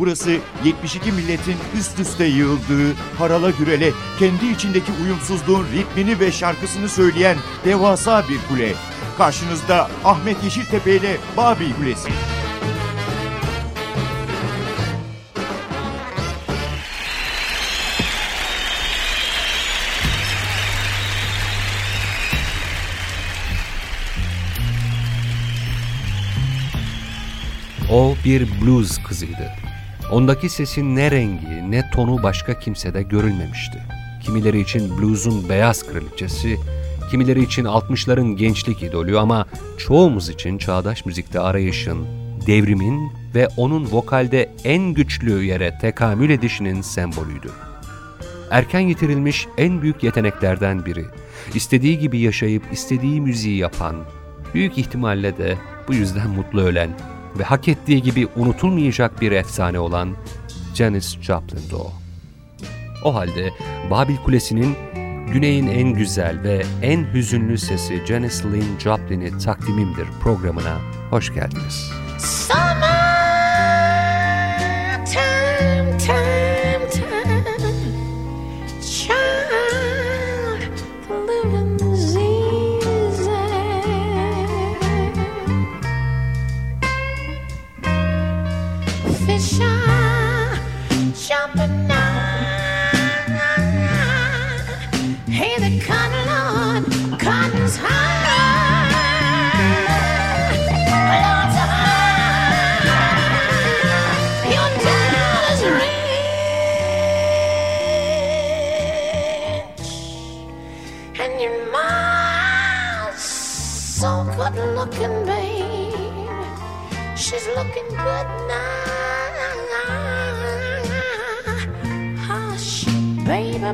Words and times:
Burası 0.00 0.36
72 0.64 1.12
milletin 1.12 1.56
üst 1.78 1.98
üste 1.98 2.24
yığıldığı, 2.24 2.94
harala 3.18 3.50
gürele, 3.50 3.90
kendi 4.18 4.46
içindeki 4.46 4.92
uyumsuzluğun 5.04 5.66
ritmini 5.72 6.20
ve 6.20 6.32
şarkısını 6.32 6.88
söyleyen 6.88 7.36
devasa 7.64 8.24
bir 8.28 8.38
kule. 8.48 8.74
Karşınızda 9.18 9.90
Ahmet 10.04 10.44
Yeşiltepe 10.44 10.96
ile 10.96 11.16
Babil 11.36 11.72
Kulesi. 11.74 12.08
O 27.92 28.14
bir 28.24 28.48
blues 28.60 28.98
kızıydı. 29.02 29.69
Ondaki 30.10 30.48
sesin 30.48 30.96
ne 30.96 31.10
rengi 31.10 31.70
ne 31.70 31.90
tonu 31.90 32.22
başka 32.22 32.58
kimsede 32.58 33.02
görülmemişti. 33.02 33.78
Kimileri 34.22 34.60
için 34.60 34.98
blues'un 34.98 35.48
beyaz 35.48 35.86
kraliçesi, 35.86 36.56
kimileri 37.10 37.42
için 37.42 37.64
60'ların 37.64 38.36
gençlik 38.36 38.82
idolü 38.82 39.18
ama 39.18 39.46
çoğumuz 39.78 40.28
için 40.28 40.58
çağdaş 40.58 41.06
müzikte 41.06 41.40
arayışın, 41.40 42.06
devrimin 42.46 43.12
ve 43.34 43.48
onun 43.56 43.88
vokalde 43.92 44.50
en 44.64 44.94
güçlü 44.94 45.44
yere 45.44 45.78
tekamül 45.80 46.30
edişinin 46.30 46.80
sembolüydü. 46.80 47.50
Erken 48.50 48.80
yitirilmiş 48.80 49.46
en 49.58 49.82
büyük 49.82 50.02
yeteneklerden 50.02 50.86
biri. 50.86 51.04
İstediği 51.54 51.98
gibi 51.98 52.18
yaşayıp 52.18 52.62
istediği 52.72 53.20
müziği 53.20 53.58
yapan, 53.58 53.96
büyük 54.54 54.78
ihtimalle 54.78 55.38
de 55.38 55.56
bu 55.88 55.94
yüzden 55.94 56.30
mutlu 56.30 56.60
ölen 56.60 56.90
ve 57.38 57.44
hak 57.44 57.68
ettiği 57.68 58.02
gibi 58.02 58.28
unutulmayacak 58.36 59.20
bir 59.20 59.32
efsane 59.32 59.78
olan 59.78 60.16
Janis 60.74 61.20
Joplin'di 61.20 61.76
o. 61.76 61.92
O 63.04 63.14
halde 63.14 63.50
Babil 63.90 64.16
Kulesi'nin 64.16 64.76
Güney'in 65.32 65.66
en 65.66 65.88
güzel 65.94 66.42
ve 66.42 66.62
en 66.82 67.14
hüzünlü 67.14 67.58
sesi 67.58 68.06
Janis 68.06 68.44
Lynn 68.44 68.78
Joplin'i 68.78 69.38
takdimimdir 69.38 70.06
programına 70.22 70.76
hoş 71.10 71.34
geldiniz. 71.34 71.90
Summer 72.18 72.69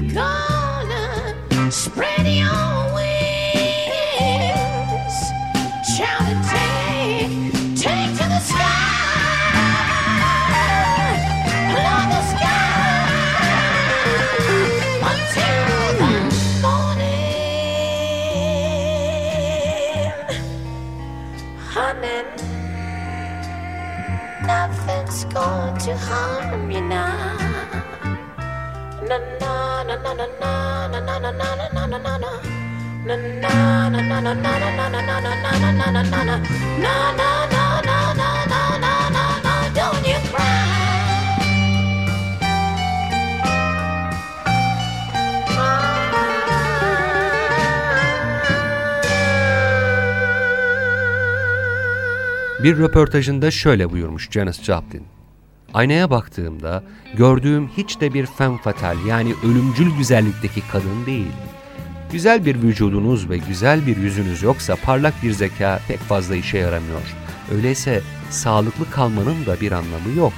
You're 0.00 0.14
gonna 0.14 1.72
spread 1.72 2.24
your 2.24 2.94
wings, 2.94 3.16
shout 5.96 6.22
and 6.22 6.44
take, 6.46 7.32
take 7.74 8.12
to 8.18 8.26
the 8.28 8.38
sky. 8.38 8.76
The 12.14 12.22
sky 12.30 12.78
until 15.10 15.82
the 15.98 16.10
morning, 16.62 17.18
honey. 21.58 22.22
Nothing's 24.46 25.18
going 25.24 25.76
to 25.78 25.92
harm 25.96 26.70
you 26.70 26.82
now. 26.82 27.37
Bir 52.62 52.78
röportajında 52.78 53.50
şöyle 53.50 53.90
buyurmuş 53.90 54.30
Janis 54.30 54.62
Joplin. 54.62 55.17
Aynaya 55.74 56.10
baktığımda 56.10 56.82
gördüğüm 57.16 57.68
hiç 57.68 58.00
de 58.00 58.14
bir 58.14 58.26
femme 58.26 58.58
fatale 58.58 59.08
yani 59.08 59.34
ölümcül 59.44 59.96
güzellikteki 59.98 60.62
kadın 60.72 61.06
değil. 61.06 61.32
Güzel 62.12 62.46
bir 62.46 62.62
vücudunuz 62.62 63.30
ve 63.30 63.38
güzel 63.38 63.86
bir 63.86 63.96
yüzünüz 63.96 64.42
yoksa 64.42 64.76
parlak 64.76 65.14
bir 65.22 65.32
zeka 65.32 65.80
pek 65.88 65.98
fazla 65.98 66.36
işe 66.36 66.58
yaramıyor. 66.58 67.16
Öyleyse 67.54 68.02
sağlıklı 68.30 68.90
kalmanın 68.90 69.46
da 69.46 69.60
bir 69.60 69.72
anlamı 69.72 70.16
yok. 70.16 70.32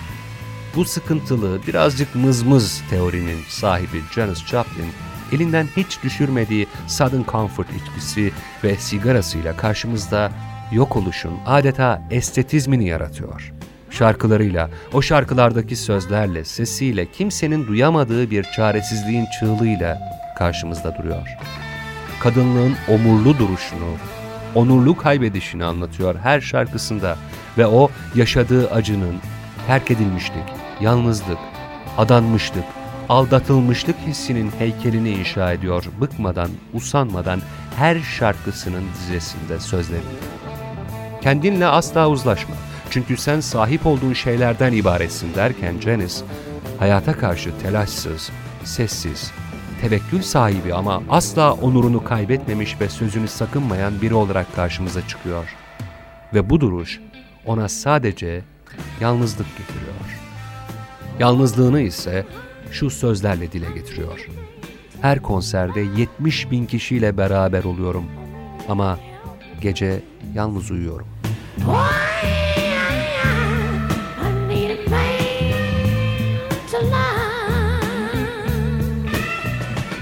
Bu 0.77 0.85
sıkıntılı, 0.85 1.61
birazcık 1.67 2.15
mızmız 2.15 2.83
teorinin 2.91 3.39
sahibi 3.49 4.01
Janis 4.15 4.47
Joplin, 4.47 4.93
elinden 5.33 5.67
hiç 5.77 6.03
düşürmediği 6.03 6.67
Southern 6.87 7.25
Comfort 7.33 7.69
içkisi 7.73 8.33
ve 8.65 8.77
sigarasıyla 8.77 9.57
karşımızda 9.57 10.33
yok 10.73 10.97
oluşun 10.97 11.33
adeta 11.47 12.03
estetizmini 12.11 12.89
yaratıyor. 12.89 13.60
Şarkılarıyla, 13.91 14.71
o 14.93 15.03
şarkılardaki 15.03 15.77
sözlerle, 15.77 16.45
sesiyle, 16.45 17.07
kimsenin 17.13 17.67
duyamadığı 17.67 18.31
bir 18.31 18.43
çaresizliğin 18.43 19.27
çığlığıyla 19.41 19.99
karşımızda 20.39 20.99
duruyor. 20.99 21.29
Kadınlığın 22.21 22.77
omurlu 22.89 23.39
duruşunu, 23.39 23.97
onurlu 24.55 24.97
kaybedişini 24.97 25.65
anlatıyor 25.65 26.15
her 26.23 26.41
şarkısında 26.41 27.17
ve 27.59 27.67
o 27.67 27.91
yaşadığı 28.15 28.71
acının, 28.71 29.17
terk 29.67 29.91
edilmişlik, 29.91 30.45
yalnızlık, 30.81 31.39
adanmışlık, 31.99 32.65
aldatılmışlık 33.09 33.97
hissinin 34.07 34.51
heykelini 34.59 35.11
inşa 35.11 35.53
ediyor 35.53 35.85
bıkmadan, 36.01 36.51
usanmadan 36.75 37.41
her 37.77 38.01
şarkısının 38.01 38.85
dizesinde 38.95 39.61
sözlerini. 39.61 40.05
Kendinle 41.23 41.67
asla 41.67 42.09
uzlaşma. 42.09 42.55
Çünkü 42.91 43.17
sen 43.17 43.41
sahip 43.41 43.87
olduğun 43.87 44.13
şeylerden 44.13 44.73
ibaretsin 44.73 45.35
derken 45.35 45.81
Janice, 45.81 46.15
hayata 46.79 47.13
karşı 47.13 47.59
telaşsız, 47.63 48.31
sessiz, 48.65 49.33
tevekkül 49.81 50.23
sahibi 50.23 50.75
ama 50.75 51.03
asla 51.11 51.53
onurunu 51.53 52.05
kaybetmemiş 52.05 52.81
ve 52.81 52.89
sözünü 52.89 53.29
sakınmayan 53.29 54.03
biri 54.03 54.15
olarak 54.15 54.57
karşımıza 54.57 55.09
çıkıyor. 55.09 55.57
Ve 56.35 56.51
bu 56.51 56.61
duruş 56.61 57.01
ona 57.47 57.69
sadece 57.69 58.43
yalnızlık 59.01 59.47
getiriyor. 59.59 60.21
Yalnızlığını 61.19 61.81
ise 61.81 62.27
şu 62.73 62.91
sözlerle 62.91 63.53
dile 63.53 63.67
getiriyor. 63.75 64.27
Her 65.01 65.23
konserde 65.23 65.81
70 65.81 66.51
bin 66.51 66.67
kişiyle 66.67 67.17
beraber 67.17 67.65
oluyorum 67.65 68.05
ama 68.69 68.99
gece 69.61 70.03
yalnız 70.35 70.71
uyuyorum. 70.71 71.20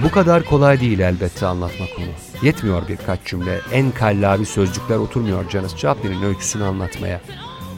Bu 0.09 0.13
kadar 0.13 0.45
kolay 0.45 0.81
değil 0.81 0.99
elbette 0.99 1.47
anlatmak 1.47 1.89
onu. 1.99 2.07
Yetmiyor 2.43 2.89
birkaç 2.89 3.25
cümle, 3.25 3.59
en 3.73 3.91
kallavi 3.91 4.47
sözcükler 4.47 4.97
oturmuyor 4.97 5.51
Janis 5.51 5.77
Joplin'in 5.77 6.23
öyküsünü 6.23 6.65
anlatmaya. 6.65 7.21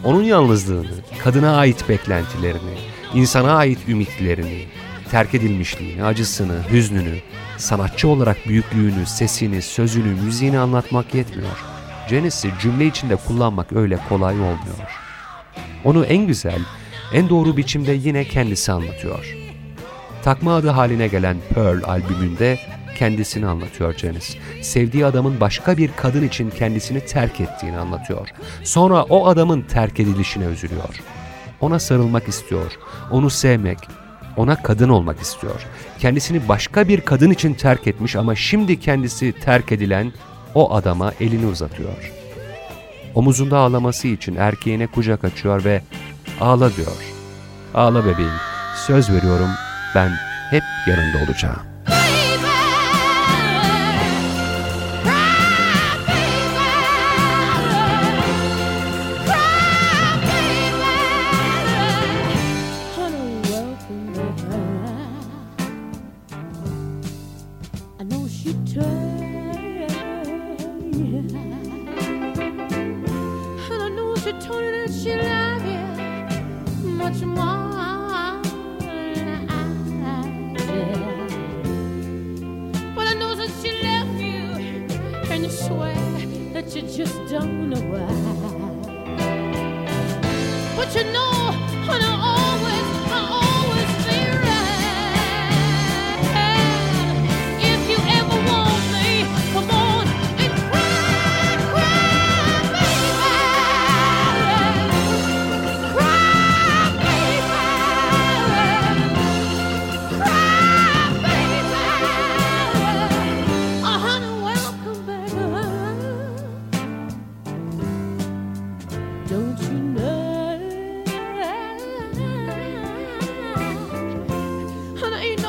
Onun 0.04 0.22
yalnızlığını, 0.22 0.90
kadına 1.18 1.56
ait 1.56 1.88
beklentilerini, 1.88 2.78
insana 3.14 3.52
ait 3.52 3.78
ümitlerini, 3.88 4.64
terk 5.10 5.34
edilmişliğini, 5.34 6.04
acısını, 6.04 6.62
hüznünü, 6.70 7.18
sanatçı 7.56 8.08
olarak 8.08 8.48
büyüklüğünü, 8.48 9.06
sesini, 9.06 9.62
sözünü, 9.62 10.22
müziğini 10.22 10.58
anlatmak 10.58 11.14
yetmiyor. 11.14 11.64
Janis'i 12.10 12.50
cümle 12.60 12.86
içinde 12.86 13.16
kullanmak 13.16 13.72
öyle 13.72 13.98
kolay 14.08 14.34
olmuyor. 14.34 14.90
Onu 15.84 16.04
en 16.04 16.26
güzel, 16.26 16.60
en 17.12 17.28
doğru 17.28 17.56
biçimde 17.56 17.92
yine 17.92 18.24
kendisi 18.24 18.72
anlatıyor. 18.72 19.39
Takma 20.24 20.54
adı 20.54 20.68
haline 20.68 21.08
gelen 21.08 21.36
Pearl 21.54 21.82
albümünde 21.84 22.58
kendisini 22.98 23.46
anlatıyor 23.46 23.94
Janis. 23.94 24.36
Sevdiği 24.62 25.06
adamın 25.06 25.40
başka 25.40 25.76
bir 25.76 25.90
kadın 25.96 26.22
için 26.22 26.50
kendisini 26.50 27.00
terk 27.06 27.40
ettiğini 27.40 27.78
anlatıyor. 27.78 28.28
Sonra 28.64 29.02
o 29.02 29.26
adamın 29.26 29.62
terk 29.62 30.00
edilişine 30.00 30.44
üzülüyor. 30.44 31.00
Ona 31.60 31.78
sarılmak 31.78 32.28
istiyor, 32.28 32.78
onu 33.10 33.30
sevmek, 33.30 33.78
ona 34.36 34.62
kadın 34.62 34.88
olmak 34.88 35.20
istiyor. 35.20 35.66
Kendisini 35.98 36.48
başka 36.48 36.88
bir 36.88 37.00
kadın 37.00 37.30
için 37.30 37.54
terk 37.54 37.86
etmiş 37.86 38.16
ama 38.16 38.34
şimdi 38.34 38.80
kendisi 38.80 39.32
terk 39.32 39.72
edilen 39.72 40.12
o 40.54 40.74
adama 40.74 41.12
elini 41.20 41.46
uzatıyor. 41.46 42.12
Omuzunda 43.14 43.58
ağlaması 43.58 44.08
için 44.08 44.36
erkeğine 44.36 44.86
kucak 44.86 45.24
açıyor 45.24 45.64
ve 45.64 45.82
ağla 46.40 46.76
diyor. 46.76 47.14
Ağla 47.74 48.04
bebeğim, 48.04 48.30
söz 48.86 49.10
veriyorum 49.10 49.48
ben 49.94 50.10
hep 50.50 50.64
yanında 50.86 51.18
olacağım. 51.24 51.69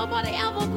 Nobody 0.02 0.30
ever 0.30 0.71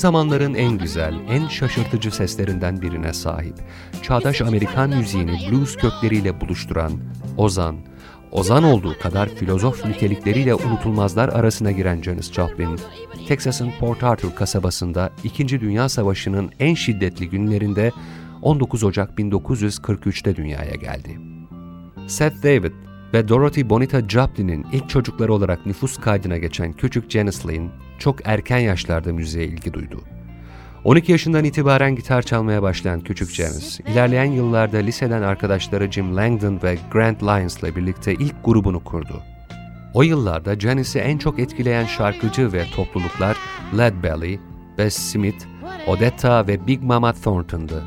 zamanların 0.00 0.54
en 0.54 0.78
güzel, 0.78 1.14
en 1.28 1.48
şaşırtıcı 1.48 2.10
seslerinden 2.10 2.82
birine 2.82 3.12
sahip. 3.12 3.54
Çağdaş 4.02 4.40
Amerikan 4.40 4.90
müziğini 4.90 5.38
blues 5.50 5.76
kökleriyle 5.76 6.40
buluşturan 6.40 6.92
Ozan, 7.36 7.76
Ozan 8.32 8.64
olduğu 8.64 8.98
kadar 8.98 9.28
filozof 9.28 9.84
nitelikleriyle 9.84 10.54
unutulmazlar 10.54 11.28
arasına 11.28 11.70
giren 11.70 12.02
Janis 12.02 12.32
Joplin, 12.32 12.78
Texas'ın 13.28 13.70
Port 13.80 14.04
Arthur 14.04 14.34
kasabasında 14.34 15.10
İkinci 15.24 15.60
Dünya 15.60 15.88
Savaşı'nın 15.88 16.50
en 16.60 16.74
şiddetli 16.74 17.28
günlerinde 17.28 17.92
19 18.42 18.84
Ocak 18.84 19.18
1943'te 19.18 20.36
dünyaya 20.36 20.74
geldi. 20.74 21.18
Seth 22.06 22.42
David 22.42 22.72
ve 23.14 23.28
Dorothy 23.28 23.68
Bonita 23.68 24.08
Joplin'in 24.08 24.66
ilk 24.72 24.88
çocukları 24.88 25.32
olarak 25.32 25.66
nüfus 25.66 25.96
kaydına 25.96 26.38
geçen 26.38 26.72
küçük 26.72 27.10
Janis 27.10 27.46
Lynn 27.46 27.70
çok 27.98 28.16
erken 28.24 28.58
yaşlarda 28.58 29.12
müziğe 29.12 29.46
ilgi 29.46 29.72
duydu. 29.72 30.00
12 30.84 31.12
yaşından 31.12 31.44
itibaren 31.44 31.96
gitar 31.96 32.22
çalmaya 32.22 32.62
başlayan 32.62 33.00
küçük 33.00 33.30
Janis, 33.30 33.80
ilerleyen 33.80 34.24
yıllarda 34.24 34.76
liseden 34.76 35.22
arkadaşları 35.22 35.92
Jim 35.92 36.16
Langdon 36.16 36.60
ve 36.62 36.78
Grant 36.92 37.22
Lyons'la 37.22 37.76
birlikte 37.76 38.14
ilk 38.14 38.44
grubunu 38.44 38.84
kurdu. 38.84 39.22
O 39.94 40.02
yıllarda 40.02 40.60
Janis'i 40.60 40.98
en 40.98 41.18
çok 41.18 41.38
etkileyen 41.38 41.84
şarkıcı 41.84 42.52
ve 42.52 42.64
topluluklar 42.76 43.36
Led 43.78 43.94
Belly, 44.02 44.40
Bess 44.78 44.94
Smith, 44.94 45.44
Odetta 45.86 46.46
ve 46.46 46.66
Big 46.66 46.82
Mama 46.82 47.12
Thornton'dı. 47.12 47.84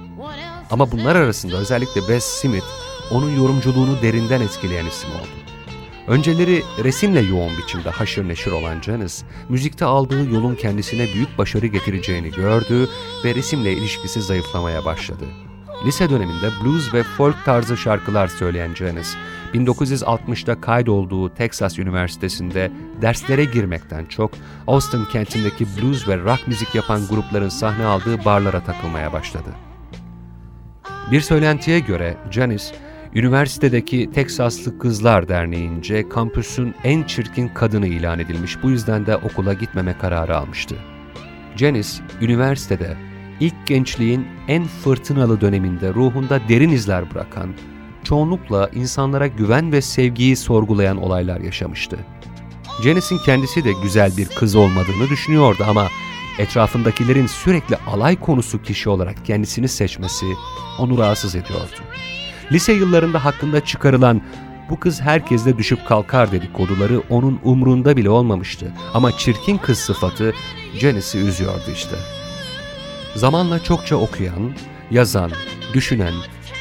Ama 0.71 0.91
bunlar 0.91 1.15
arasında 1.15 1.57
özellikle 1.57 2.01
Wes 2.01 2.23
Smith 2.23 2.65
onun 3.13 3.35
yorumculuğunu 3.35 4.01
derinden 4.01 4.41
etkileyen 4.41 4.85
isim 4.85 5.09
oldu. 5.09 5.43
Önceleri 6.07 6.63
resimle 6.83 7.19
yoğun 7.19 7.57
biçimde 7.57 7.89
haşır 7.89 8.27
neşir 8.27 8.51
olan 8.51 8.81
Janis, 8.81 9.23
müzikte 9.49 9.85
aldığı 9.85 10.29
yolun 10.33 10.55
kendisine 10.55 11.07
büyük 11.13 11.37
başarı 11.37 11.67
getireceğini 11.67 12.31
gördü 12.31 12.89
ve 13.25 13.35
resimle 13.35 13.73
ilişkisi 13.73 14.21
zayıflamaya 14.21 14.85
başladı. 14.85 15.25
Lise 15.85 16.09
döneminde 16.09 16.49
blues 16.63 16.93
ve 16.93 17.03
folk 17.03 17.35
tarzı 17.45 17.77
şarkılar 17.77 18.27
söyleyen 18.27 18.73
Janis, 18.75 19.15
1960'da 19.53 20.61
kaydolduğu 20.61 21.33
Texas 21.33 21.79
Üniversitesi'nde 21.79 22.71
derslere 23.01 23.45
girmekten 23.45 24.05
çok 24.05 24.31
Austin 24.67 25.05
kentindeki 25.05 25.65
blues 25.77 26.07
ve 26.07 26.17
rock 26.17 26.47
müzik 26.47 26.75
yapan 26.75 27.07
grupların 27.09 27.49
sahne 27.49 27.85
aldığı 27.85 28.25
barlara 28.25 28.63
takılmaya 28.63 29.13
başladı. 29.13 29.49
Bir 31.11 31.21
söylentiye 31.21 31.79
göre 31.79 32.17
Janis, 32.31 32.71
üniversitedeki 33.15 34.09
Teksaslı 34.13 34.79
Kızlar 34.79 35.27
Derneği'nce 35.27 36.09
kampüsün 36.09 36.75
en 36.83 37.03
çirkin 37.03 37.47
kadını 37.47 37.87
ilan 37.87 38.19
edilmiş 38.19 38.63
bu 38.63 38.69
yüzden 38.69 39.05
de 39.05 39.17
okula 39.17 39.53
gitmeme 39.53 39.97
kararı 39.97 40.37
almıştı. 40.37 40.75
Janis, 41.55 42.01
üniversitede 42.21 42.97
ilk 43.39 43.67
gençliğin 43.67 44.27
en 44.47 44.63
fırtınalı 44.63 45.41
döneminde 45.41 45.93
ruhunda 45.93 46.39
derin 46.49 46.69
izler 46.69 47.13
bırakan, 47.13 47.53
çoğunlukla 48.03 48.69
insanlara 48.73 49.27
güven 49.27 49.71
ve 49.71 49.81
sevgiyi 49.81 50.35
sorgulayan 50.35 50.97
olaylar 50.97 51.39
yaşamıştı. 51.39 51.97
Janis'in 52.83 53.17
kendisi 53.17 53.63
de 53.63 53.71
güzel 53.83 54.17
bir 54.17 54.25
kız 54.25 54.55
olmadığını 54.55 55.09
düşünüyordu 55.09 55.63
ama 55.67 55.87
etrafındakilerin 56.39 57.27
sürekli 57.27 57.75
alay 57.75 58.19
konusu 58.19 58.61
kişi 58.61 58.89
olarak 58.89 59.25
kendisini 59.25 59.67
seçmesi 59.67 60.25
onu 60.79 60.97
rahatsız 60.97 61.35
ediyordu. 61.35 61.81
Lise 62.51 62.73
yıllarında 62.73 63.25
hakkında 63.25 63.65
çıkarılan 63.65 64.21
bu 64.69 64.79
kız 64.79 65.01
herkesle 65.01 65.57
düşüp 65.57 65.87
kalkar 65.87 66.31
dedikoduları 66.31 67.01
onun 67.09 67.39
umrunda 67.43 67.97
bile 67.97 68.09
olmamıştı. 68.09 68.71
Ama 68.93 69.17
çirkin 69.17 69.57
kız 69.57 69.77
sıfatı 69.77 70.33
Janice'i 70.73 71.21
üzüyordu 71.21 71.71
işte. 71.73 71.95
Zamanla 73.15 73.63
çokça 73.63 73.95
okuyan, 73.95 74.51
yazan, 74.91 75.31
düşünen 75.73 76.13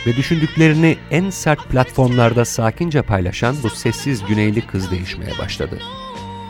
ve 0.06 0.16
düşündüklerini 0.16 0.96
en 1.10 1.30
sert 1.30 1.68
platformlarda 1.68 2.44
sakince 2.44 3.02
paylaşan 3.02 3.56
bu 3.62 3.70
sessiz 3.70 4.24
güneyli 4.24 4.66
kız 4.66 4.90
değişmeye 4.90 5.38
başladı. 5.38 5.78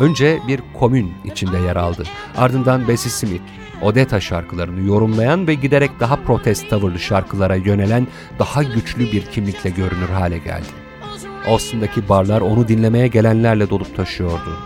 Önce 0.00 0.38
bir 0.48 0.60
komün 0.78 1.12
içinde 1.24 1.58
yer 1.58 1.76
aldı. 1.76 2.04
Ardından 2.36 2.88
Bessie 2.88 3.10
Smith, 3.10 3.42
Odetta 3.82 4.20
şarkılarını 4.20 4.88
yorumlayan 4.88 5.46
ve 5.46 5.54
giderek 5.54 5.90
daha 6.00 6.16
protest 6.16 6.70
tavırlı 6.70 6.98
şarkılara 6.98 7.56
yönelen 7.56 8.06
daha 8.38 8.62
güçlü 8.62 9.12
bir 9.12 9.22
kimlikle 9.22 9.70
görünür 9.70 10.08
hale 10.08 10.38
geldi. 10.38 10.66
Austin'daki 11.46 12.08
barlar 12.08 12.40
onu 12.40 12.68
dinlemeye 12.68 13.06
gelenlerle 13.06 13.70
dolup 13.70 13.96
taşıyordu. 13.96 14.58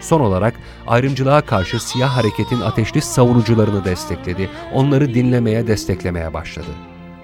Son 0.00 0.20
olarak 0.20 0.54
ayrımcılığa 0.86 1.40
karşı 1.40 1.88
siyah 1.88 2.16
hareketin 2.16 2.60
ateşli 2.60 3.00
savunucularını 3.00 3.84
destekledi, 3.84 4.50
onları 4.74 5.14
dinlemeye, 5.14 5.66
desteklemeye 5.66 6.34
başladı. 6.34 6.70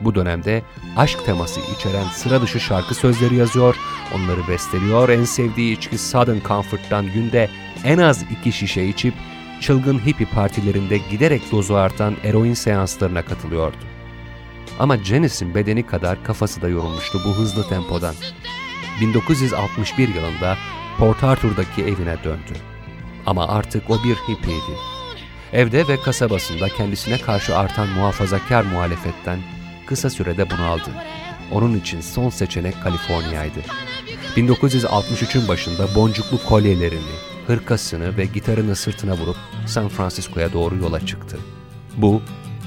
Bu 0.00 0.14
dönemde 0.14 0.62
aşk 0.96 1.26
teması 1.26 1.60
içeren 1.76 2.04
sıra 2.04 2.42
dışı 2.42 2.60
şarkı 2.60 2.94
sözleri 2.94 3.34
yazıyor, 3.34 3.76
onları 4.14 4.48
besteliyor, 4.48 5.08
en 5.08 5.24
sevdiği 5.24 5.76
içki 5.76 5.98
Southern 5.98 6.38
Comfort'tan 6.48 7.06
günde 7.12 7.48
en 7.84 7.98
az 7.98 8.24
iki 8.30 8.52
şişe 8.52 8.84
içip 8.84 9.14
çılgın 9.60 9.98
hippie 10.06 10.26
partilerinde 10.26 10.98
giderek 11.10 11.52
dozu 11.52 11.74
artan 11.74 12.16
eroin 12.24 12.54
seanslarına 12.54 13.22
katılıyordu. 13.22 13.76
Ama 14.78 14.96
Janis'in 14.96 15.54
bedeni 15.54 15.86
kadar 15.86 16.24
kafası 16.24 16.62
da 16.62 16.68
yorulmuştu 16.68 17.20
bu 17.24 17.36
hızlı 17.36 17.68
tempodan. 17.68 18.14
1961 19.00 20.14
yılında 20.14 20.56
Port 20.98 21.24
Arthur'daki 21.24 21.82
evine 21.82 22.24
döndü. 22.24 22.52
Ama 23.26 23.48
artık 23.48 23.90
o 23.90 24.04
bir 24.04 24.14
hippiydi. 24.14 24.76
Evde 25.52 25.88
ve 25.88 25.96
kasabasında 26.00 26.68
kendisine 26.68 27.18
karşı 27.18 27.56
artan 27.56 27.88
muhafazakar 27.88 28.62
muhalefetten 28.62 29.38
kısa 29.86 30.10
sürede 30.10 30.50
bunaldı. 30.50 30.90
Onun 31.52 31.78
için 31.78 32.00
son 32.00 32.30
seçenek 32.30 32.82
Kaliforniya'ydı. 32.82 33.60
1963'ün 34.36 35.48
başında 35.48 35.94
boncuklu 35.94 36.44
kolyelerini, 36.44 37.16
hırkasını 37.46 38.16
ve 38.16 38.24
gitarını 38.24 38.76
sırtına 38.76 39.16
vurup 39.16 39.36
San 39.66 39.88
Francisco'ya 39.88 40.52
doğru 40.52 40.76
yola 40.76 41.06
çıktı. 41.06 41.38
Bu, 41.96 42.22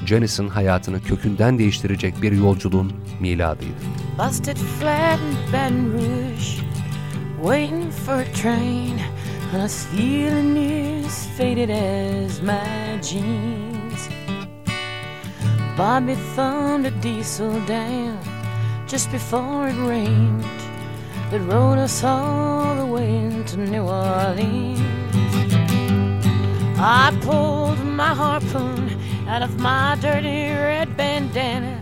Janis'in 0.06 0.48
hayatını 0.48 1.02
kökünden 1.02 1.58
değiştirecek 1.58 2.22
bir 2.22 2.32
yolculuğun 2.32 2.92
miladıydı. 3.20 3.74
Busted 4.18 4.56
flat 4.56 5.18
in 5.18 5.52
Baton 5.52 5.92
Rouge, 5.92 6.44
waiting 7.42 7.92
for 7.92 8.14
a 8.14 8.32
train, 8.42 8.98
and 9.52 9.58
I 9.58 9.68
was 9.68 9.86
feeling 9.86 11.06
as 11.06 11.26
faded 11.38 11.70
as 11.70 12.42
my 12.42 13.02
jeans. 13.02 14.08
Bobby 15.78 16.14
thumbed 16.36 16.92
a 16.92 17.02
diesel 17.02 17.52
down 17.68 18.18
just 18.88 19.12
before 19.12 19.70
it 19.70 19.76
rained. 19.88 20.59
That 21.30 21.40
rode 21.42 21.78
us 21.78 22.02
all 22.02 22.74
the 22.74 22.86
way 22.86 23.44
to 23.46 23.56
New 23.56 23.84
Orleans. 23.84 24.80
I 26.76 27.16
pulled 27.22 27.78
my 27.84 28.12
harpoon 28.14 28.98
out 29.28 29.42
of 29.42 29.60
my 29.60 29.96
dirty 30.00 30.50
red 30.50 30.96
bandana, 30.96 31.80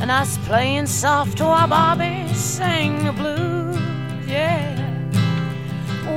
and 0.00 0.10
I 0.10 0.20
was 0.20 0.36
playing 0.38 0.86
soft 0.86 1.40
while 1.40 1.68
Bobby 1.68 2.34
sang 2.34 3.04
the 3.04 3.12
blues. 3.12 3.78
Yeah, 4.26 4.74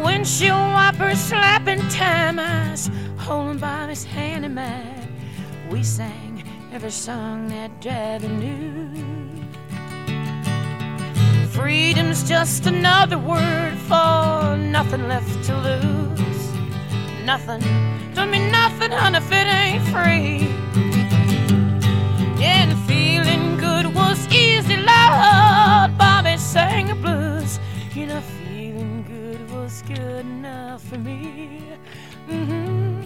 windshield 0.03 0.74
wipers 0.74 1.20
slapping 1.20 1.88
time, 1.89 2.39
I 2.39 2.75
holding 3.24 3.60
Bobby's 3.60 4.03
hand 4.03 4.46
in 4.46 4.56
mine. 4.56 5.15
We 5.70 5.84
sang 5.84 6.44
every 6.74 6.92
song 6.92 7.50
that 7.50 7.80
Daddy 7.82 8.27
knew. 8.27 9.12
Freedom's 11.53 12.27
just 12.27 12.65
another 12.65 13.19
word 13.19 13.77
for 13.88 14.57
nothing 14.57 15.07
left 15.07 15.43
to 15.43 15.55
lose. 15.55 16.51
Nothing, 17.24 17.62
don't 18.15 18.31
mean 18.31 18.51
nothing, 18.51 18.89
honey, 18.89 19.19
if 19.19 19.31
it 19.31 19.48
ain't 19.48 19.83
free. 19.93 20.50
And 22.43 22.77
feeling 22.88 23.57
good 23.57 23.86
was 23.93 24.27
easy, 24.33 24.77
Lord. 24.77 25.95
Bobby 25.98 26.38
sang 26.38 26.88
the 26.88 26.95
blues. 26.95 27.60
You 27.93 28.07
know, 28.07 28.22
feeling 28.22 29.05
good 29.07 29.51
was 29.51 29.83
good 29.83 30.25
enough 30.25 30.83
for 30.83 30.98
me. 30.98 31.62
Mm-hmm. 32.27 33.01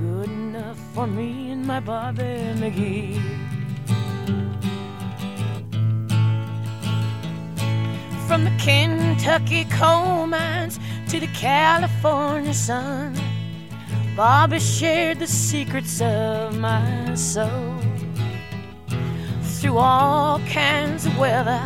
Good 0.00 0.28
enough 0.28 0.78
for 0.94 1.08
me 1.08 1.50
and 1.50 1.66
my 1.66 1.80
Bobby 1.80 2.54
McGee. 2.62 3.43
From 8.26 8.44
the 8.44 8.56
Kentucky 8.58 9.64
coal 9.66 10.26
mines 10.26 10.80
to 11.10 11.20
the 11.20 11.26
California 11.28 12.54
sun, 12.54 13.14
Bobby 14.16 14.58
shared 14.58 15.18
the 15.18 15.26
secrets 15.26 16.00
of 16.00 16.58
my 16.58 17.14
soul. 17.14 17.76
Through 19.42 19.76
all 19.76 20.40
kinds 20.48 21.04
of 21.04 21.18
weather 21.18 21.62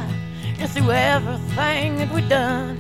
and 0.59 0.69
through 0.69 0.91
everything 0.91 1.97
that 1.99 2.13
we 2.13 2.23
done. 2.23 2.77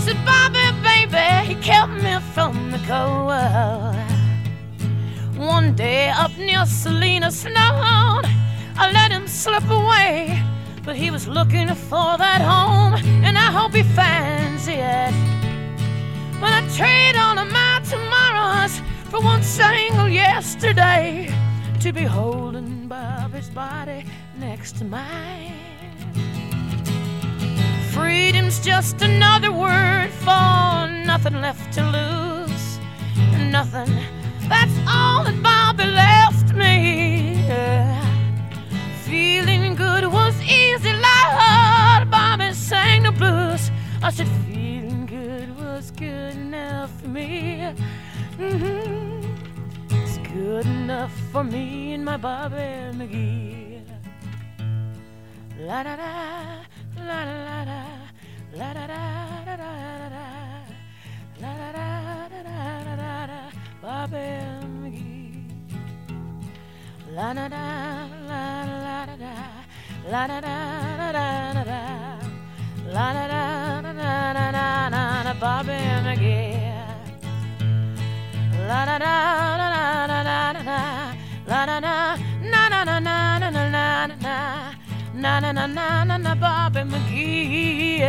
Said 0.00 0.16
Bobby, 0.24 0.66
baby, 0.82 1.48
he 1.48 1.54
kept 1.62 1.92
me 1.92 2.18
from 2.32 2.70
the 2.70 2.78
cold. 2.88 3.96
One 5.36 5.74
day 5.76 6.08
up 6.08 6.36
near 6.38 6.64
Selena 6.64 7.30
snowed, 7.30 8.24
I 8.78 8.90
let 8.92 9.12
him 9.12 9.28
slip 9.28 9.68
away. 9.68 10.42
But 10.86 10.94
he 10.94 11.10
was 11.10 11.26
looking 11.26 11.66
for 11.74 12.16
that 12.16 12.40
home, 12.40 12.94
and 13.24 13.36
I 13.36 13.50
hope 13.50 13.74
he 13.74 13.82
finds 13.82 14.68
it. 14.68 15.12
But 16.40 16.52
I 16.52 16.62
trade 16.76 17.16
all 17.16 17.36
of 17.36 17.50
my 17.50 17.80
tomorrows 17.84 18.80
for 19.10 19.20
one 19.20 19.42
single 19.42 20.08
yesterday 20.08 21.28
to 21.80 21.92
be 21.92 22.02
holding 22.02 22.86
Bobby's 22.86 23.50
body 23.50 24.04
next 24.38 24.76
to 24.76 24.84
mine. 24.84 25.54
Freedom's 27.90 28.60
just 28.60 29.02
another 29.02 29.50
word 29.50 30.10
for 30.10 30.86
nothing 31.04 31.40
left 31.40 31.72
to 31.72 31.82
lose. 31.82 32.78
Nothing, 33.50 33.92
that's 34.48 34.78
all 34.86 35.24
that 35.24 35.42
Bobby 35.42 35.84
left 35.84 36.54
me. 36.54 37.42
Feeling 39.04 39.74
good 39.74 40.04
easy, 40.46 40.92
Lord. 40.92 42.10
Bobby 42.10 42.52
sang 42.52 43.02
the 43.04 43.12
blues. 43.12 43.70
I 44.02 44.10
said, 44.10 44.28
feeling 44.46 45.06
good 45.06 45.56
was 45.58 45.90
good 45.90 46.34
enough 46.36 46.90
for 47.00 47.08
me. 47.08 47.74
hmm 48.36 49.20
It's 49.90 50.18
good 50.18 50.66
enough 50.66 51.12
for 51.32 51.42
me 51.44 51.94
and 51.94 52.04
my 52.04 52.16
Bobby 52.16 52.68
McGee. 52.98 53.82
La 55.58 55.82
da 55.82 55.96
da, 55.96 56.12
la 57.08 57.24
da 57.24 57.36
la 57.48 57.64
da, 57.64 57.80
la 58.58 58.72
da 58.74 58.86
da 58.86 59.02
da 59.46 59.56
da 59.56 59.68
da 60.02 60.08
da, 60.14 60.26
la 61.42 61.52
da 61.60 61.68
da 61.76 61.86
da 62.28 62.40
da 62.48 62.58
da 62.84 62.94
da 63.02 63.26
da, 63.30 63.40
Bobby 63.82 64.28
McGee. 64.80 65.48
La 67.16 67.32
da 67.32 67.48
da, 67.48 67.64
la 68.28 68.44
la 68.84 69.06
da 69.06 69.16
da, 69.16 69.34
la 70.10 70.26
da 70.26 70.40
da 70.40 70.56
da 70.98 71.12
da 71.12 71.52
da 71.56 71.62
da, 71.70 71.80
la 72.94 73.06
da 73.16 73.24
da 73.32 73.42
da 73.82 73.92
da 74.36 74.50
da 74.56 74.88
da 74.94 75.22
da 75.26 75.32
Bobby 75.42 75.78
McGee. 76.04 76.72
La 78.68 78.80
da 78.88 78.96
da 79.04 79.14
da 79.60 79.68
da 79.74 80.18
da 80.18 80.22
da 80.28 80.62
da 80.68 80.78
la 81.50 81.60
da 81.66 81.80
da, 81.80 82.16
na 82.52 82.62
na 82.72 82.80
na 82.84 82.98
na 83.00 83.38
na 83.38 83.50
na 83.50 83.68
na 83.74 84.16
na. 84.24 84.36
Na 85.22 85.40
na 85.40 85.50
na 85.52 85.66
na 85.66 86.04
na 86.04 86.16
na 86.18 86.32
Bobby 86.42 86.82
McGee. 86.90 88.00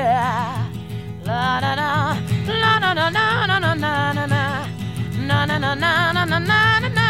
La 1.28 1.60
da 1.64 1.72
da, 1.82 1.90
la 2.62 2.74
da 2.84 2.94
na 2.94 3.10
na 3.10 3.30
na 3.48 3.58
na 3.58 3.74
na 3.74 4.26
na, 4.34 4.44
na 5.28 5.46
na 5.46 5.58
na 5.58 5.74
na 5.76 6.12
na 6.14 6.26
na 6.26 6.40
na 6.40 6.80
na 6.80 6.90
na. 6.98 7.08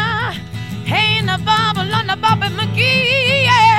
Hey, 0.90 1.20
na 1.28 1.36
Bobby, 1.46 1.82
la 1.92 2.00
na 2.08 2.14
Bobby 2.16 2.48
McGee. 2.56 3.44
Yeah. 3.48 3.77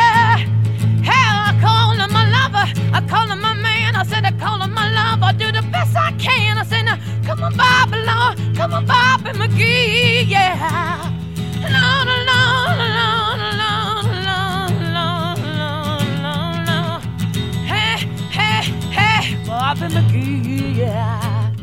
I 2.94 3.02
call 3.08 3.28
him 3.28 3.42
my 3.42 3.54
man. 3.54 3.96
I 3.96 4.04
said 4.04 4.26
I 4.26 4.32
call 4.32 4.62
him 4.62 4.74
my 4.74 4.90
love, 4.92 5.24
I 5.24 5.32
do 5.34 5.52
the 5.52 5.62
best 5.72 5.96
I 5.96 6.12
can. 6.14 6.58
I 6.58 6.64
said 6.64 6.84
now, 6.84 6.98
come 7.26 7.44
on, 7.44 7.56
Bobby, 7.56 7.98
Lord, 7.98 8.56
come 8.56 8.74
on, 8.74 8.86
Bobby 8.86 9.32
McGee. 9.38 10.28
Yeah. 10.28 11.16
Lord, 11.62 12.08
Lord, 12.08 12.78
Lord, 13.00 13.40
Lord, 13.62 14.06
Lord, 14.30 14.74
Lord, 14.98 15.40
Lord, 15.60 16.08
Lord, 16.26 16.60
Lord. 16.70 17.02
Hey, 17.66 17.98
hey, 18.32 18.62
hey, 18.92 19.46
Bobby 19.46 19.88
McGee, 19.96 20.76
yeah. 20.78 21.54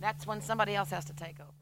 That's 0.00 0.26
when 0.26 0.40
somebody 0.40 0.74
else 0.74 0.90
has 0.90 1.04
to 1.06 1.14
take 1.14 1.40
over. 1.40 1.61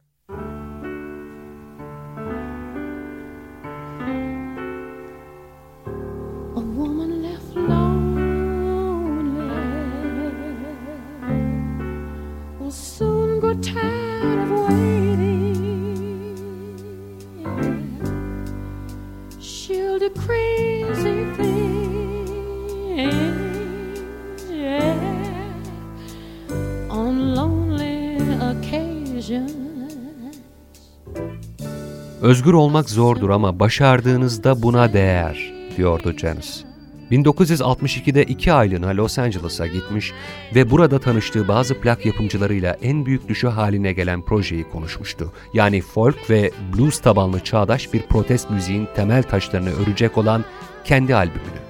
Özgür 32.23 32.53
olmak 32.53 32.91
zordur 32.91 33.31
ama 33.31 33.61
başardığınızda 33.61 34.63
buna 34.63 34.93
değer, 34.93 35.53
diyordu 35.77 36.13
Janis. 36.17 36.70
1962'de 37.11 38.25
iki 38.25 38.53
aylığına 38.53 38.97
Los 38.97 39.19
Angeles'a 39.19 39.67
gitmiş 39.67 40.13
ve 40.55 40.71
burada 40.71 40.99
tanıştığı 40.99 41.49
bazı 41.49 41.81
plak 41.81 42.07
yapımcılarıyla 42.07 42.77
en 42.83 43.07
büyük 43.07 43.29
düşü 43.29 43.49
haline 43.49 43.93
gelen 43.93 44.23
projeyi 44.23 44.65
konuşmuştu. 44.65 45.33
Yani 45.55 45.81
folk 45.81 46.31
ve 46.31 46.51
blues 46.75 46.99
tabanlı 46.99 47.41
çağdaş 47.41 47.93
bir 47.93 48.03
protest 48.03 48.51
müziğin 48.51 48.89
temel 48.97 49.23
taşlarını 49.23 49.71
örecek 49.83 50.19
olan 50.19 50.45
kendi 50.85 51.15
albümünü. 51.15 51.61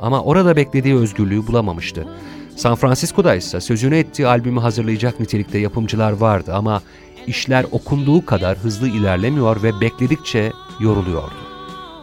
Ama 0.00 0.22
orada 0.22 0.56
beklediği 0.56 0.94
özgürlüğü 0.94 1.46
bulamamıştı. 1.46 2.08
San 2.56 2.74
Francisco'da 2.74 3.34
ise 3.34 3.60
sözünü 3.60 3.96
ettiği 3.96 4.26
albümü 4.26 4.60
hazırlayacak 4.60 5.20
nitelikte 5.20 5.58
yapımcılar 5.58 6.12
vardı 6.12 6.54
ama 6.54 6.82
işler 7.26 7.66
okunduğu 7.70 8.26
kadar 8.26 8.58
hızlı 8.58 8.88
ilerlemiyor 8.88 9.62
ve 9.62 9.80
bekledikçe 9.80 10.52
yoruluyordu. 10.80 11.47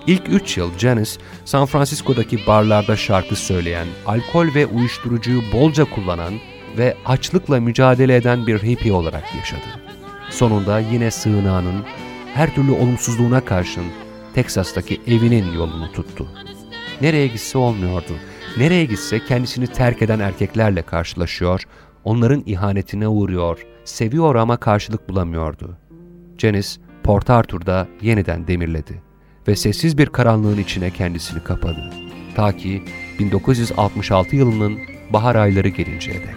İlk 0.07 0.29
3 0.29 0.57
yıl 0.57 0.77
Janis, 0.77 1.17
San 1.45 1.65
Francisco'daki 1.65 2.47
barlarda 2.47 2.95
şarkı 2.95 3.35
söyleyen, 3.35 3.87
alkol 4.05 4.55
ve 4.55 4.65
uyuşturucuyu 4.65 5.41
bolca 5.53 5.85
kullanan 5.85 6.33
ve 6.77 6.97
açlıkla 7.05 7.59
mücadele 7.59 8.15
eden 8.15 8.47
bir 8.47 8.63
hippie 8.63 8.93
olarak 8.93 9.35
yaşadı. 9.35 9.81
Sonunda 10.29 10.79
yine 10.79 11.11
sığınağının 11.11 11.85
her 12.33 12.55
türlü 12.55 12.71
olumsuzluğuna 12.71 13.45
karşın 13.45 13.85
Teksas'taki 14.33 15.01
evinin 15.07 15.53
yolunu 15.53 15.91
tuttu. 15.91 16.27
Nereye 17.01 17.27
gitse 17.27 17.57
olmuyordu. 17.57 18.13
Nereye 18.57 18.85
gitse 18.85 19.25
kendisini 19.25 19.67
terk 19.67 20.01
eden 20.01 20.19
erkeklerle 20.19 20.81
karşılaşıyor, 20.81 21.63
onların 22.03 22.43
ihanetine 22.45 23.07
uğruyor, 23.07 23.65
seviyor 23.85 24.35
ama 24.35 24.57
karşılık 24.57 25.09
bulamıyordu. 25.09 25.77
Janis, 26.37 26.79
Port 27.03 27.29
Arthur'da 27.29 27.87
yeniden 28.01 28.47
demirledi 28.47 29.14
ve 29.47 29.55
sessiz 29.55 29.97
bir 29.97 30.05
karanlığın 30.05 30.57
içine 30.57 30.91
kendisini 30.91 31.43
kapadı. 31.43 31.89
Ta 32.35 32.57
ki 32.57 32.83
1966 33.19 34.35
yılının 34.35 34.79
bahar 35.09 35.35
ayları 35.35 35.67
gelinceye 35.67 36.19
dek. 36.19 36.35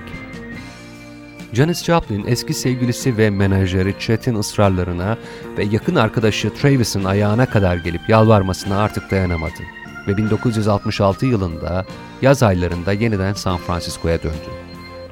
Janis 1.52 1.84
Joplin 1.84 2.24
eski 2.26 2.54
sevgilisi 2.54 3.16
ve 3.16 3.30
menajeri 3.30 3.94
Chet'in 3.98 4.34
ısrarlarına 4.34 5.18
ve 5.58 5.64
yakın 5.64 5.94
arkadaşı 5.94 6.54
Travis'in 6.54 7.04
ayağına 7.04 7.46
kadar 7.46 7.76
gelip 7.76 8.08
yalvarmasına 8.08 8.78
artık 8.78 9.10
dayanamadı 9.10 9.62
ve 10.08 10.16
1966 10.16 11.26
yılında 11.26 11.86
yaz 12.22 12.42
aylarında 12.42 12.92
yeniden 12.92 13.32
San 13.32 13.56
Francisco'ya 13.58 14.22
döndü. 14.22 14.48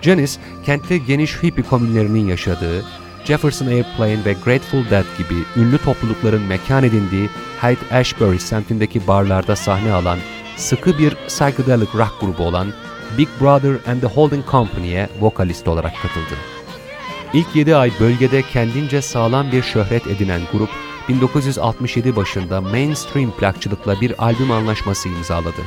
Janis, 0.03 0.39
kentte 0.67 0.99
geniş 0.99 1.43
hippie 1.43 1.65
komünlerinin 1.65 2.29
yaşadığı, 2.29 2.85
Jefferson 3.27 3.67
Airplane 3.67 4.25
ve 4.25 4.33
Grateful 4.45 4.91
Dead 4.91 5.05
gibi 5.19 5.35
ünlü 5.57 5.79
toplulukların 5.79 6.43
mekan 6.43 6.85
edindiği 6.85 7.31
Haight-Ashbury 7.61 8.39
semtindeki 8.39 9.07
barlarda 9.07 9.57
sahne 9.57 9.93
alan 9.93 10.19
sıkı 10.57 10.99
bir 10.99 11.15
psychedelic 11.15 11.89
rock 11.95 12.21
grubu 12.21 12.43
olan 12.43 12.69
Big 13.19 13.29
Brother 13.41 13.91
and 13.91 14.01
the 14.01 14.07
Holding 14.07 14.47
Company'ye 14.51 15.09
vokalist 15.21 15.69
olarak 15.69 15.93
katıldı. 16.03 16.41
İlk 17.33 17.57
7 17.57 17.77
ay 17.77 17.93
bölgede 18.01 18.43
kendince 18.43 19.03
sağlam 19.03 19.53
bir 19.53 19.63
şöhret 19.63 20.07
edinen 20.07 20.41
grup, 20.53 20.71
1967 21.09 22.17
başında 22.17 22.61
mainstream 22.61 23.31
plakçılıkla 23.31 24.01
bir 24.01 24.25
albüm 24.25 24.51
anlaşması 24.51 25.09
imzaladı. 25.09 25.63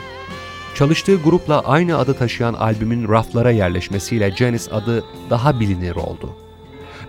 Çalıştığı 0.75 1.15
grupla 1.15 1.59
aynı 1.59 1.97
adı 1.97 2.13
taşıyan 2.13 2.53
albümün 2.53 3.09
raflara 3.09 3.51
yerleşmesiyle 3.51 4.31
Janis 4.35 4.69
adı 4.71 5.03
daha 5.29 5.59
bilinir 5.59 5.95
oldu. 5.95 6.48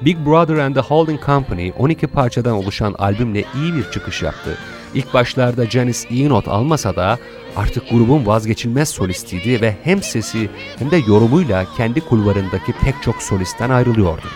Big 0.05 0.17
Brother 0.27 0.57
and 0.57 0.75
the 0.75 0.81
Holding 0.81 1.21
Company 1.27 1.73
12 1.79 2.07
parçadan 2.07 2.53
oluşan 2.53 2.95
albümle 2.99 3.45
iyi 3.55 3.75
bir 3.75 3.91
çıkış 3.91 4.23
yaptı. 4.23 4.59
İlk 4.95 5.15
başlarda 5.15 5.67
Janis 5.67 6.07
iyi 6.11 6.29
not 6.29 6.49
almasa 6.49 6.97
da 6.97 7.19
artık 7.57 7.91
grubun 7.91 8.27
vazgeçilmez 8.27 8.89
solistiydi 8.89 9.61
ve 9.61 9.77
hem 9.85 10.03
sesi 10.03 10.51
hem 10.79 10.91
de 10.91 10.97
yorumuyla 10.97 11.67
kendi 11.77 12.01
kulvarındaki 12.01 12.73
pek 12.73 12.95
çok 13.03 13.23
solistten 13.23 13.71
ayrılıyordu. 13.71 14.27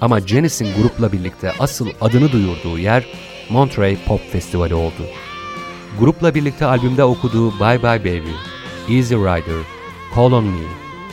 Ama 0.00 0.20
Janis'in 0.20 0.82
grupla 0.82 1.12
birlikte 1.12 1.52
asıl 1.58 1.88
adını 2.00 2.32
duyurduğu 2.32 2.78
yer 2.78 3.06
Monterey 3.50 3.96
Pop 4.06 4.20
Festivali 4.32 4.74
oldu. 4.74 5.02
Grupla 5.98 6.34
birlikte 6.34 6.66
albümde 6.66 7.04
okuduğu 7.04 7.50
Bye 7.60 7.82
Bye 7.82 8.00
Baby, 8.00 8.32
Easy 8.96 9.14
Rider, 9.14 9.62
Call 10.16 10.32
On 10.32 10.44
Me, 10.44 10.66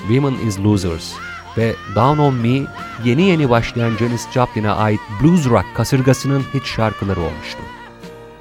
Women 0.07 0.47
Is 0.47 0.59
Losers 0.59 1.24
ve 1.57 1.75
Down 1.95 2.21
On 2.21 2.33
Me 2.33 2.61
yeni 3.03 3.21
yeni 3.21 3.49
başlayan 3.49 3.97
Janis 3.97 4.31
Joplin'e 4.31 4.69
ait 4.69 4.99
blues 5.21 5.45
rock 5.45 5.65
kasırgasının 5.75 6.43
hit 6.53 6.65
şarkıları 6.65 7.19
olmuştu. 7.19 7.59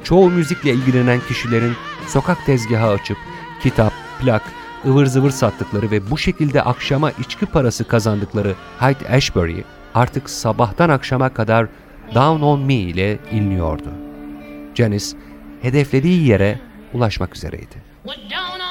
Çoğu 0.04 0.30
müzikle 0.30 0.70
ilgilenen 0.70 1.20
kişilerin 1.28 1.72
sokak 2.06 2.46
tezgahı 2.46 2.88
açıp 2.88 3.16
kitap, 3.62 3.92
plak, 4.20 4.42
ıvır 4.86 5.06
zıvır 5.06 5.30
sattıkları 5.30 5.90
ve 5.90 6.10
bu 6.10 6.18
şekilde 6.18 6.62
akşama 6.62 7.10
içki 7.10 7.46
parası 7.46 7.88
kazandıkları 7.88 8.54
Hyde 8.80 9.08
Ashbury 9.08 9.64
artık 9.94 10.30
sabahtan 10.30 10.88
akşama 10.88 11.34
kadar 11.34 11.66
Down 12.14 12.42
On 12.42 12.60
Me 12.60 12.74
ile 12.74 13.18
inliyordu. 13.32 13.88
Janis 14.74 15.14
hedeflediği 15.62 16.28
yere 16.28 16.60
ulaşmak 16.92 17.36
üzereydi. 17.36 17.84
Down 18.04 18.63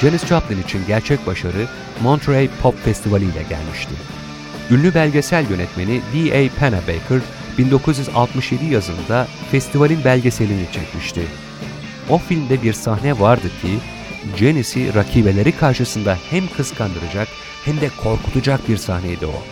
Janis 0.00 0.26
Joplin 0.26 0.62
için 0.62 0.80
gerçek 0.86 1.26
başarı 1.26 1.66
Monterey 2.02 2.48
Pop 2.62 2.84
Festivali 2.84 3.24
ile 3.24 3.42
gelmişti. 3.48 3.94
Ünlü 4.70 4.94
belgesel 4.94 5.50
yönetmeni 5.50 6.00
D.A. 6.14 6.58
Pennebaker 6.58 7.20
1967 7.58 8.64
yazında 8.64 9.26
festivalin 9.50 10.04
belgeselini 10.04 10.66
çekmişti. 10.72 11.22
O 12.08 12.18
filmde 12.18 12.62
bir 12.62 12.72
sahne 12.72 13.20
vardı 13.20 13.48
ki 13.62 13.78
Janis'i 14.36 14.94
rakibeleri 14.94 15.52
karşısında 15.52 16.18
hem 16.30 16.48
kıskandıracak 16.48 17.28
hem 17.64 17.80
de 17.80 17.90
korkutacak 18.02 18.68
bir 18.68 18.76
sahneydi 18.76 19.26
o. 19.26 19.42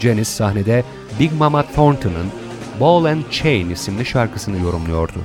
Janis 0.00 0.28
sahnede 0.28 0.84
Big 1.20 1.32
Mama 1.32 1.62
Thornton'ın 1.62 2.30
Ball 2.80 3.04
and 3.04 3.22
Chain 3.30 3.70
isimli 3.70 4.06
şarkısını 4.06 4.58
yorumluyordu. 4.58 5.18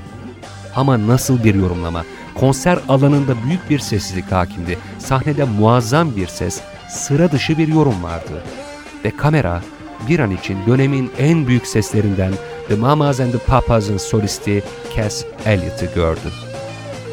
Ama 0.75 1.07
nasıl 1.07 1.43
bir 1.43 1.55
yorumlama? 1.55 2.03
Konser 2.35 2.79
alanında 2.89 3.33
büyük 3.45 3.69
bir 3.69 3.79
sessizlik 3.79 4.31
hakimdi. 4.31 4.77
Sahnede 4.99 5.43
muazzam 5.43 6.15
bir 6.15 6.27
ses, 6.27 6.61
sıra 6.89 7.31
dışı 7.31 7.57
bir 7.57 7.67
yorum 7.67 8.03
vardı. 8.03 8.43
Ve 9.05 9.11
kamera 9.17 9.61
bir 10.09 10.19
an 10.19 10.31
için 10.31 10.57
dönemin 10.67 11.11
en 11.19 11.47
büyük 11.47 11.67
seslerinden 11.67 12.33
The 12.67 12.75
Mamas 12.75 13.19
and 13.19 13.31
the 13.31 13.37
Papas'ın 13.37 13.97
solisti 13.97 14.63
Cass 14.95 15.25
Elliott'ı 15.45 15.85
gördü. 15.95 16.31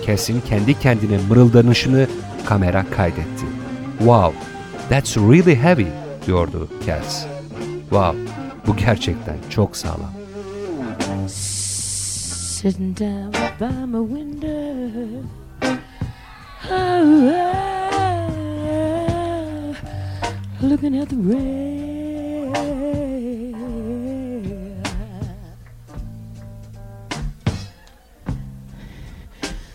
Cass'in 0.06 0.40
kendi 0.40 0.78
kendine 0.80 1.18
mırıldanışını 1.28 2.06
kamera 2.46 2.84
kaydetti. 2.96 3.46
Wow, 3.98 4.38
that's 4.88 5.16
really 5.16 5.56
heavy 5.56 5.86
diyordu 6.26 6.68
Cass. 6.86 7.26
Wow, 7.80 8.18
bu 8.66 8.76
gerçekten 8.76 9.36
çok 9.50 9.76
sağlam. 9.76 10.12
Sitting 12.60 12.92
down 12.92 13.30
by 13.58 13.70
my 13.86 14.00
window. 14.00 15.24
Oh, 15.62 15.80
oh, 19.64 19.76
looking 20.60 20.98
at 20.98 21.08
the 21.08 21.16
rain. 21.16 22.52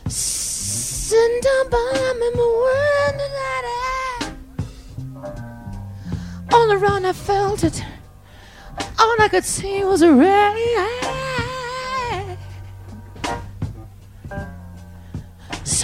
Sitting 0.08 1.40
down 1.42 1.70
by 1.72 2.14
my 2.20 2.30
window. 2.36 2.54
All 6.54 6.72
around 6.72 7.08
I 7.08 7.14
felt 7.14 7.64
it. 7.64 7.84
All 9.00 9.16
I 9.20 9.28
could 9.28 9.44
see 9.44 9.84
was 9.84 10.04
a 10.04 10.14
rain. 10.14 11.25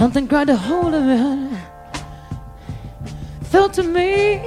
Something 0.01 0.25
grabbed 0.25 0.49
a 0.49 0.57
hold 0.57 0.95
of 0.95 1.03
me. 1.03 1.55
Felt 3.43 3.71
to 3.75 3.83
me 3.83 4.39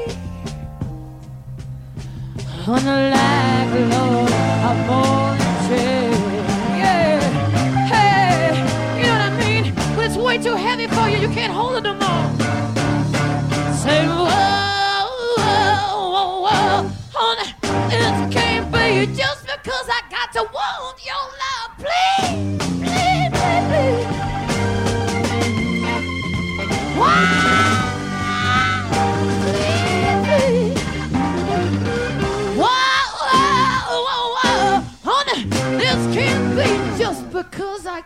on 2.67 2.85
the 2.85 2.97
like 3.15 3.73
Lord 3.93 4.33
I'm 4.33 4.79
Yeah. 6.77 7.21
Hey, 7.87 8.51
you 8.99 9.07
know 9.07 9.13
what 9.13 9.21
I 9.21 9.39
mean? 9.39 9.65
When 9.97 10.07
it's 10.07 10.17
way 10.17 10.39
too 10.39 10.57
heavy 10.57 10.89
for 10.89 11.09
you, 11.09 11.19
you 11.19 11.29
can't 11.29 11.53
hold 11.53 11.77
it 11.77 11.83
no 11.83 11.95
more. 11.95 12.27
Say, 13.77 14.09
whoa, 14.09 15.07
whoa, 15.39 16.11
whoa, 16.17 16.41
whoa, 16.47 16.91
honey, 17.15 17.49
it 17.95 18.33
can't 18.33 18.67
be 18.73 19.07
just 19.15 19.43
because 19.47 19.89
I 19.89 20.03
got 20.11 20.33
to 20.33 20.43
want 20.53 20.99
your 21.07 21.25
love, 21.45 21.71
please, 21.79 22.64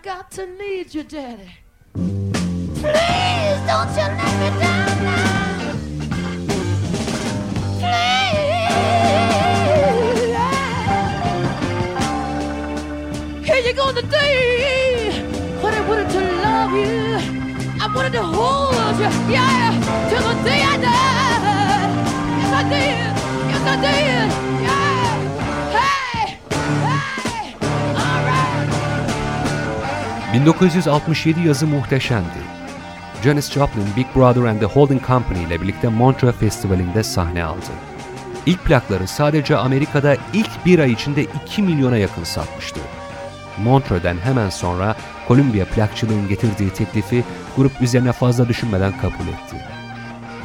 got 0.08 0.30
to 0.30 0.46
need 0.56 0.94
you, 0.94 1.02
Daddy. 1.02 1.50
Please 1.92 3.60
don't 3.68 3.90
you 3.98 4.06
let 4.16 4.34
me 4.40 4.48
down 4.58 4.90
now. 5.04 5.74
Please. 7.78 8.26
Here 13.46 13.62
you 13.66 13.74
go 13.74 13.92
today. 13.92 15.28
But 15.60 15.74
I 15.74 15.80
wanted 15.86 16.08
to 16.16 16.20
love 16.46 16.72
you. 16.72 17.18
I 17.78 17.86
wanted 17.94 18.12
to 18.14 18.22
hold 18.22 18.96
you, 19.02 19.10
yeah, 19.30 19.76
till 20.08 20.24
the 20.26 20.34
day 20.42 20.62
I 20.62 20.76
died. 20.88 21.90
Yes, 22.38 22.52
I 22.60 22.62
did. 22.72 23.12
Yes, 23.50 23.62
I 23.66 23.76
did. 23.82 24.47
1967 30.38 31.40
yazı 31.40 31.66
muhteşemdi. 31.66 32.38
Janis 33.24 33.52
Joplin 33.52 33.86
Big 33.96 34.06
Brother 34.16 34.42
and 34.42 34.60
the 34.60 34.66
Holding 34.66 35.06
Company 35.06 35.42
ile 35.42 35.60
birlikte 35.60 35.88
Montreux 35.88 36.36
Festivali'nde 36.36 37.02
sahne 37.02 37.44
aldı. 37.44 37.70
İlk 38.46 38.64
plakları 38.64 39.08
sadece 39.08 39.56
Amerika'da 39.56 40.16
ilk 40.32 40.66
bir 40.66 40.78
ay 40.78 40.92
içinde 40.92 41.22
2 41.22 41.62
milyona 41.62 41.96
yakın 41.96 42.24
satmıştı. 42.24 42.80
Montreux'den 43.64 44.16
hemen 44.18 44.50
sonra 44.50 44.96
Columbia 45.28 45.64
plakçılığın 45.64 46.28
getirdiği 46.28 46.70
teklifi 46.70 47.24
grup 47.56 47.82
üzerine 47.82 48.12
fazla 48.12 48.48
düşünmeden 48.48 48.92
kabul 49.00 49.28
etti. 49.28 49.56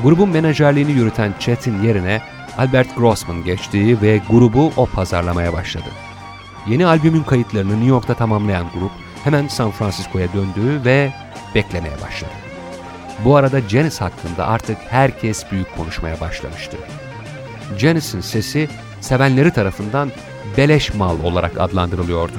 Grubun 0.04 0.30
menajerliğini 0.30 0.92
yürüten 0.92 1.34
Chet'in 1.40 1.84
yerine 1.84 2.22
Albert 2.58 2.96
Grossman 2.96 3.44
geçtiği 3.44 4.02
ve 4.02 4.22
grubu 4.30 4.72
o 4.78 4.86
pazarlamaya 4.86 5.54
başladı. 5.54 5.90
Yeni 6.68 6.86
albümün 6.86 7.24
kayıtlarını 7.24 7.74
New 7.74 7.90
York'ta 7.90 8.14
tamamlayan 8.14 8.66
grup 8.74 8.92
hemen 9.24 9.48
San 9.48 9.72
Francisco'ya 9.72 10.28
döndü 10.34 10.82
ve 10.86 11.14
beklemeye 11.56 12.02
başladı. 12.02 12.32
Bu 13.26 13.36
arada 13.36 13.62
Janis 13.62 14.02
hakkında 14.02 14.48
artık 14.48 14.78
herkes 14.90 15.52
büyük 15.52 15.76
konuşmaya 15.78 16.20
başlamıştı. 16.22 16.78
Janis'in 17.78 18.22
sesi 18.22 18.70
sevenleri 19.02 19.52
tarafından 19.54 20.12
beleş 20.58 20.94
mal 20.94 21.24
olarak 21.24 21.62
adlandırılıyordu. 21.62 22.38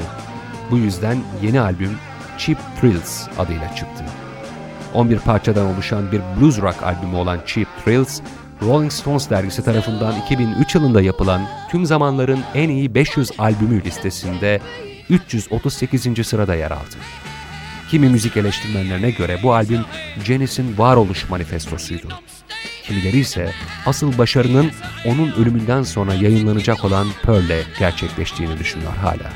Bu 0.70 0.76
yüzden 0.76 1.18
yeni 1.42 1.60
albüm 1.60 1.98
Cheap 2.38 2.58
Thrills 2.80 3.28
adıyla 3.38 3.74
çıktı. 3.74 4.04
11 4.94 5.18
parçadan 5.18 5.66
oluşan 5.66 6.12
bir 6.12 6.20
blues 6.40 6.60
rock 6.60 6.82
albümü 6.82 7.16
olan 7.16 7.38
Cheap 7.46 7.68
Thrills, 7.84 8.20
Rolling 8.62 8.92
Stones 8.92 9.30
dergisi 9.30 9.64
tarafından 9.64 10.20
2003 10.20 10.74
yılında 10.74 11.02
yapılan 11.02 11.42
tüm 11.70 11.86
zamanların 11.86 12.40
en 12.54 12.68
iyi 12.68 12.94
500 12.94 13.30
albümü 13.38 13.84
listesinde 13.84 14.60
338. 15.10 16.26
sırada 16.26 16.54
yer 16.54 16.70
aldı. 16.70 16.96
Kimi 17.90 18.08
müzik 18.08 18.36
eleştirmenlerine 18.36 19.10
göre 19.10 19.40
bu 19.42 19.54
albüm 19.54 19.84
Janis'in 20.24 20.78
varoluş 20.78 21.28
manifestosuydu. 21.28 22.08
Kimileri 22.82 23.18
ise 23.18 23.52
asıl 23.86 24.18
başarının 24.18 24.70
onun 25.06 25.32
ölümünden 25.32 25.82
sonra 25.82 26.14
yayınlanacak 26.14 26.84
olan 26.84 27.06
Pearl'le 27.22 27.64
gerçekleştiğini 27.78 28.58
düşünüyor 28.58 28.96
hala. 28.96 29.32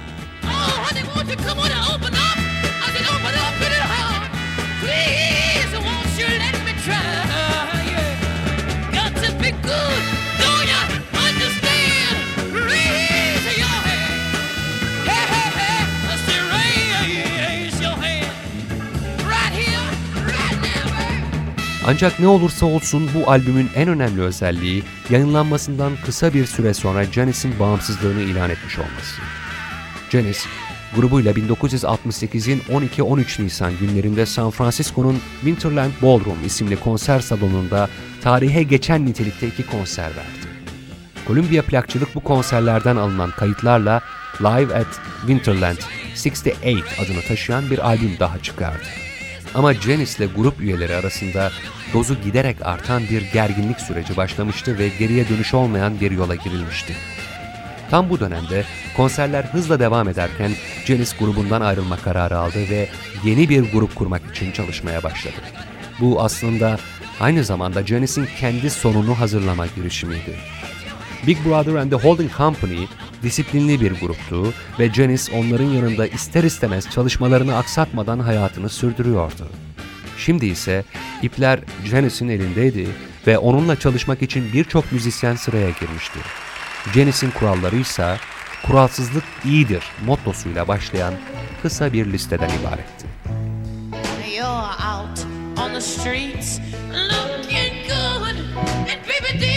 Ancak 21.90 22.20
ne 22.20 22.28
olursa 22.28 22.66
olsun 22.66 23.10
bu 23.14 23.30
albümün 23.30 23.70
en 23.74 23.88
önemli 23.88 24.22
özelliği 24.22 24.82
yayınlanmasından 25.10 25.92
kısa 26.04 26.34
bir 26.34 26.46
süre 26.46 26.74
sonra 26.74 27.04
Janis'in 27.04 27.58
bağımsızlığını 27.58 28.20
ilan 28.20 28.50
etmiş 28.50 28.78
olması. 28.78 29.20
Janis, 30.10 30.46
grubuyla 30.96 31.32
1968'in 31.32 32.60
12-13 32.60 33.44
Nisan 33.44 33.72
günlerinde 33.80 34.26
San 34.26 34.50
Francisco'nun 34.50 35.20
Winterland 35.40 35.92
Ballroom 36.02 36.44
isimli 36.46 36.76
konser 36.76 37.20
salonunda 37.20 37.88
tarihe 38.22 38.62
geçen 38.62 39.06
nitelikte 39.06 39.46
iki 39.46 39.66
konser 39.66 40.06
verdi. 40.06 40.48
Columbia 41.26 41.62
plakçılık 41.62 42.14
bu 42.14 42.20
konserlerden 42.20 42.96
alınan 42.96 43.30
kayıtlarla 43.30 44.00
Live 44.40 44.74
at 44.74 45.00
Winterland 45.20 45.78
68 46.10 46.42
adını 47.04 47.22
taşıyan 47.28 47.70
bir 47.70 47.86
albüm 47.86 48.16
daha 48.20 48.38
çıkardı. 48.38 48.84
Ama 49.54 49.74
Janis 49.74 50.18
ile 50.18 50.26
grup 50.26 50.60
üyeleri 50.60 50.94
arasında 50.94 51.50
dozu 51.94 52.20
giderek 52.24 52.56
artan 52.62 53.02
bir 53.10 53.32
gerginlik 53.32 53.80
süreci 53.80 54.16
başlamıştı 54.16 54.78
ve 54.78 54.88
geriye 54.88 55.28
dönüş 55.28 55.54
olmayan 55.54 56.00
bir 56.00 56.10
yola 56.10 56.34
girilmişti. 56.34 56.92
Tam 57.90 58.10
bu 58.10 58.20
dönemde 58.20 58.64
konserler 58.96 59.44
hızla 59.44 59.80
devam 59.80 60.08
ederken 60.08 60.50
Janis 60.84 61.16
grubundan 61.16 61.60
ayrılma 61.60 61.96
kararı 61.96 62.38
aldı 62.38 62.58
ve 62.70 62.88
yeni 63.24 63.48
bir 63.48 63.72
grup 63.72 63.94
kurmak 63.94 64.22
için 64.30 64.52
çalışmaya 64.52 65.02
başladı. 65.02 65.36
Bu 66.00 66.22
aslında 66.22 66.78
aynı 67.20 67.44
zamanda 67.44 67.86
Janis'in 67.86 68.28
kendi 68.40 68.70
sonunu 68.70 69.20
hazırlama 69.20 69.66
girişimiydi. 69.76 70.36
Big 71.26 71.36
Brother 71.44 71.74
and 71.74 71.90
the 71.90 71.96
Holding 71.96 72.30
Company 72.36 72.86
disiplinli 73.22 73.80
bir 73.80 74.00
gruptu 74.00 74.52
ve 74.78 74.92
Janis 74.92 75.30
onların 75.32 75.68
yanında 75.68 76.06
ister 76.06 76.44
istemez 76.44 76.90
çalışmalarını 76.90 77.56
aksatmadan 77.56 78.18
hayatını 78.18 78.68
sürdürüyordu. 78.68 79.48
Şimdi 80.18 80.46
ise 80.46 80.84
ipler 81.22 81.60
Janis'in 81.84 82.28
elindeydi 82.28 82.88
ve 83.26 83.38
onunla 83.38 83.76
çalışmak 83.76 84.22
için 84.22 84.52
birçok 84.52 84.92
müzisyen 84.92 85.36
sıraya 85.36 85.70
girmişti. 85.70 86.18
Janis'in 86.94 87.30
kuralları 87.30 87.76
ise 87.76 88.16
kuralsızlık 88.66 89.24
iyidir 89.44 89.82
mottosuyla 90.06 90.68
başlayan 90.68 91.14
kısa 91.62 91.92
bir 91.92 92.12
listeden 92.12 92.48
ibaretti. 92.48 93.06
You're 94.36 94.70
out 94.94 95.26
on 95.58 95.74
the 95.74 95.80
streets 95.80 96.58
looking 96.92 97.88
good. 97.88 98.36
And 98.90 99.00
baby, 99.08 99.47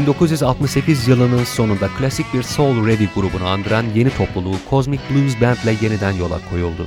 1968 0.00 1.08
yılının 1.08 1.44
sonunda 1.44 1.88
klasik 1.98 2.34
bir 2.34 2.42
soul 2.42 2.86
ready 2.86 3.06
grubunu 3.14 3.46
andıran 3.48 3.84
yeni 3.94 4.10
topluluğu 4.10 4.56
Cosmic 4.70 5.00
Blues 5.10 5.40
Band 5.40 5.56
ile 5.56 5.74
yeniden 5.86 6.12
yola 6.12 6.38
koyuldu. 6.50 6.86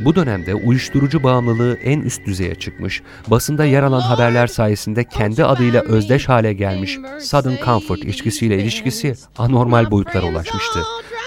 Bu 0.00 0.14
dönemde 0.14 0.54
uyuşturucu 0.54 1.22
bağımlılığı 1.22 1.78
en 1.84 2.00
üst 2.00 2.26
düzeye 2.26 2.54
çıkmış, 2.54 3.02
basında 3.26 3.64
yer 3.64 3.82
alan 3.82 4.00
haberler 4.00 4.46
sayesinde 4.46 5.04
kendi 5.04 5.44
adıyla 5.44 5.82
özdeş 5.82 6.28
hale 6.28 6.52
gelmiş 6.52 6.98
Southern 7.20 7.64
Comfort 7.64 8.04
içkisiyle 8.04 8.58
ilişkisi 8.62 9.14
anormal 9.38 9.90
boyutlara 9.90 10.26
ulaşmıştı. 10.26 10.82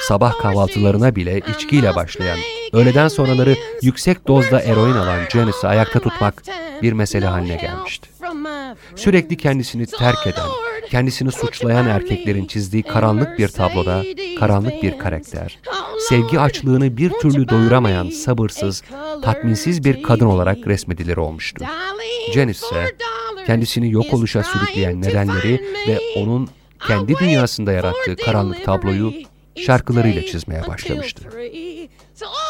Sabah 0.08 0.40
kahvaltılarına 0.40 1.16
bile 1.16 1.42
içkiyle 1.56 1.96
başlayan, 1.96 2.40
öğleden 2.74 3.08
sonraları 3.08 3.56
yüksek 3.82 4.28
dozda 4.28 4.62
eroin 4.62 4.94
alan 4.94 5.20
Janis'i 5.34 5.68
ayakta 5.68 6.00
tutmak 6.00 6.44
bir 6.82 6.94
mesele 6.94 7.26
haline 7.26 7.56
gelmişti. 7.56 8.10
Sürekli 8.96 9.38
kendisini 9.38 9.86
terk 9.86 10.28
eden, 10.28 10.50
kendisini 10.96 11.32
suçlayan 11.32 11.88
erkeklerin 11.88 12.46
çizdiği 12.46 12.84
karanlık 12.84 13.40
bir 13.40 13.48
tabloda 13.48 14.04
karanlık 14.40 14.84
bir 14.84 14.98
karakter, 14.98 15.60
sevgi 16.10 16.40
açlığını 16.40 16.98
bir 16.98 17.10
türlü 17.10 17.50
doyuramayan 17.50 18.10
sabırsız, 18.10 18.84
tatminsiz 19.22 19.84
bir 19.84 20.04
kadın 20.04 20.26
olarak 20.26 20.58
resmedilir 20.68 21.18
olmuştu. 21.18 21.66
Janis 22.34 22.64
ise 22.64 22.96
kendisini 23.48 23.92
yok 23.92 24.14
oluşa 24.14 24.44
sürükleyen 24.44 25.02
nedenleri 25.02 25.64
ve 25.88 26.00
onun 26.16 26.50
kendi 26.88 27.16
dünyasında 27.16 27.72
yarattığı 27.72 28.16
karanlık 28.16 28.66
tabloyu 28.66 29.14
şarkılarıyla 29.66 30.22
çizmeye 30.22 30.68
başlamıştı. 30.68 31.24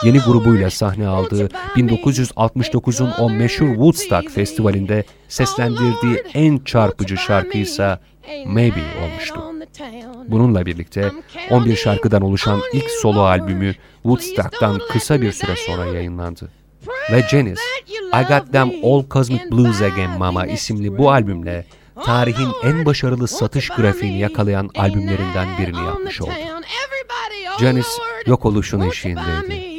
Yeni 0.04 0.20
grubuyla 0.20 0.70
sahne 0.70 1.08
aldığı 1.08 1.48
1969'un 1.76 3.12
o 3.20 3.30
meşhur 3.30 3.68
Woodstock 3.68 4.32
Festivali'nde 4.32 5.04
seslendirdiği 5.28 6.24
en 6.34 6.58
çarpıcı 6.58 7.18
şarkı 7.18 7.58
ise 7.58 8.00
Maybe 8.46 8.80
olmuştu. 9.04 9.42
Bununla 10.28 10.66
birlikte 10.66 11.12
11 11.52 11.76
şarkıdan 11.76 12.22
oluşan 12.22 12.62
ilk 12.74 12.90
solo 12.90 13.22
albümü 13.22 13.74
Woodstock'tan 14.04 14.82
kısa 14.92 15.22
bir 15.22 15.32
süre 15.32 15.56
sonra 15.56 15.86
yayınlandı. 15.86 16.50
Ve 17.12 17.22
Janis, 17.32 17.60
I 17.90 18.24
Got 18.28 18.52
Them 18.52 18.72
All 18.84 19.04
Cosmic 19.12 19.52
Blues 19.52 19.82
Again 19.82 20.10
Mama 20.10 20.46
isimli 20.46 20.98
bu 20.98 21.12
albümle 21.12 21.66
tarihin 22.04 22.50
en 22.64 22.86
başarılı 22.86 23.28
satış 23.28 23.70
grafiğini 23.70 24.20
yakalayan 24.20 24.70
albümlerinden 24.76 25.48
birini 25.58 25.86
yapmış 25.86 26.22
oldu. 26.22 26.32
Janis 27.60 27.98
yok 28.26 28.46
oluşun 28.46 28.80
eşiğindeydi. 28.82 29.76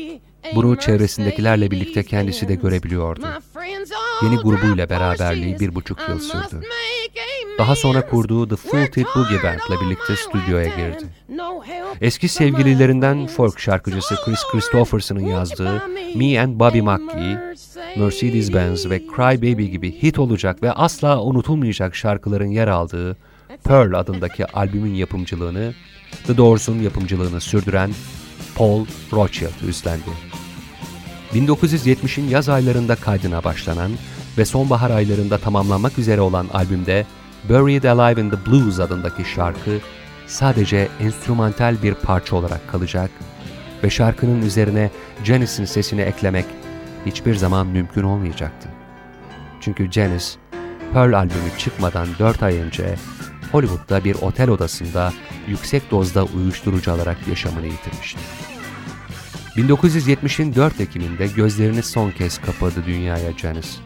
Bunu 0.54 0.76
çevresindekilerle 0.76 1.70
birlikte 1.70 2.02
kendisi 2.02 2.48
de 2.48 2.54
görebiliyordu. 2.54 3.26
Yeni 4.22 4.36
grubuyla 4.36 4.90
beraberliği 4.90 5.60
bir 5.60 5.74
buçuk 5.74 6.08
yıl 6.08 6.18
sürdü. 6.20 6.60
Daha 7.58 7.76
sonra 7.76 8.08
kurduğu 8.08 8.48
The 8.48 8.56
Full 8.56 8.86
Tit 8.86 9.06
Boogie 9.16 9.42
Band'la 9.42 9.80
birlikte 9.80 10.16
stüdyoya 10.16 10.66
girdi. 10.66 11.04
Eski 12.00 12.28
sevgililerinden 12.28 13.26
folk 13.26 13.60
şarkıcısı 13.60 14.14
Chris 14.24 14.40
Christopherson'ın 14.52 15.26
yazdığı 15.26 15.82
Me 16.14 16.40
and 16.40 16.60
Bobby 16.60 16.80
McGee, 16.80 17.54
Mercedes-Benz 17.96 18.90
ve 18.90 18.98
Cry 18.98 19.42
Baby 19.42 19.64
gibi 19.64 20.02
hit 20.02 20.18
olacak 20.18 20.62
ve 20.62 20.72
asla 20.72 21.22
unutulmayacak 21.22 21.96
şarkıların 21.96 22.50
yer 22.50 22.68
aldığı 22.68 23.16
Pearl 23.64 23.94
adındaki 23.94 24.46
albümün 24.46 24.94
yapımcılığını, 24.94 25.74
The 26.26 26.36
Doors'un 26.36 26.82
yapımcılığını 26.82 27.40
sürdüren 27.40 27.90
Paul 28.54 28.86
Rothchild 29.12 29.68
üstlendi. 29.68 30.10
1970'in 31.34 32.28
yaz 32.28 32.48
aylarında 32.48 32.96
kaydına 32.96 33.44
başlanan 33.44 33.92
ve 34.38 34.44
sonbahar 34.44 34.90
aylarında 34.90 35.38
tamamlanmak 35.38 35.98
üzere 35.98 36.20
olan 36.20 36.46
albümde 36.52 37.06
Buried 37.48 37.84
Alive 37.84 38.20
in 38.20 38.30
the 38.30 38.46
Blues 38.46 38.80
adındaki 38.80 39.24
şarkı 39.24 39.78
sadece 40.26 40.88
enstrümantal 41.00 41.82
bir 41.82 41.94
parça 41.94 42.36
olarak 42.36 42.68
kalacak 42.68 43.10
ve 43.84 43.90
şarkının 43.90 44.42
üzerine 44.42 44.90
Janis'in 45.24 45.64
sesini 45.64 46.00
eklemek 46.00 46.44
hiçbir 47.06 47.34
zaman 47.34 47.66
mümkün 47.66 48.02
olmayacaktı. 48.02 48.68
Çünkü 49.60 49.92
Janis, 49.92 50.36
Pearl 50.92 51.12
albümü 51.12 51.58
çıkmadan 51.58 52.08
4 52.18 52.42
ay 52.42 52.58
önce 52.58 52.94
Hollywood'da 53.52 54.04
bir 54.04 54.14
otel 54.14 54.50
odasında 54.50 55.12
yüksek 55.48 55.90
dozda 55.90 56.24
uyuşturucu 56.24 56.92
alarak 56.92 57.28
yaşamını 57.28 57.66
yitirmişti. 57.66 58.20
1970'in 59.56 60.54
4 60.54 60.80
Ekim'inde 60.80 61.26
gözlerini 61.26 61.82
son 61.82 62.10
kez 62.10 62.38
kapadı 62.38 62.84
dünyaya 62.86 63.32
Janis. 63.32 63.78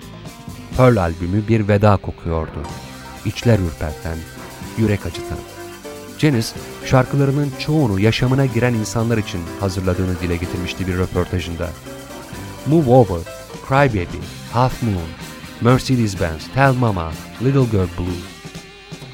Pearl 0.76 0.96
albümü 0.96 1.48
bir 1.48 1.68
veda 1.68 1.96
kokuyordu. 1.96 2.62
İçler 3.24 3.58
ürperten, 3.58 4.18
yürek 4.78 5.06
acıtan. 5.06 5.38
Janis, 6.18 6.54
şarkılarının 6.84 7.52
çoğunu 7.58 8.00
yaşamına 8.00 8.46
giren 8.46 8.74
insanlar 8.74 9.18
için 9.18 9.40
hazırladığını 9.60 10.20
dile 10.20 10.36
getirmişti 10.36 10.86
bir 10.86 10.98
röportajında. 10.98 11.70
Move 12.66 12.90
Over, 12.90 13.20
Cry 13.68 13.88
Baby, 13.88 14.18
Half 14.52 14.82
Moon, 14.82 15.08
Mercedes-Benz, 15.60 16.54
Tell 16.54 16.72
Mama, 16.72 17.12
Little 17.42 17.64
Girl 17.64 17.88
Blue. 17.98 18.20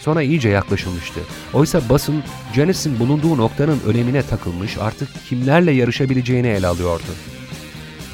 Sonra 0.00 0.22
iyice 0.22 0.48
yaklaşılmıştı. 0.48 1.20
Oysa 1.52 1.80
basın 1.88 2.22
Janis'in 2.54 2.98
bulunduğu 2.98 3.36
noktanın 3.36 3.80
önemine 3.86 4.22
takılmış 4.22 4.78
artık 4.78 5.08
kimlerle 5.28 5.72
yarışabileceğini 5.72 6.46
ele 6.46 6.66
alıyordu. 6.66 7.12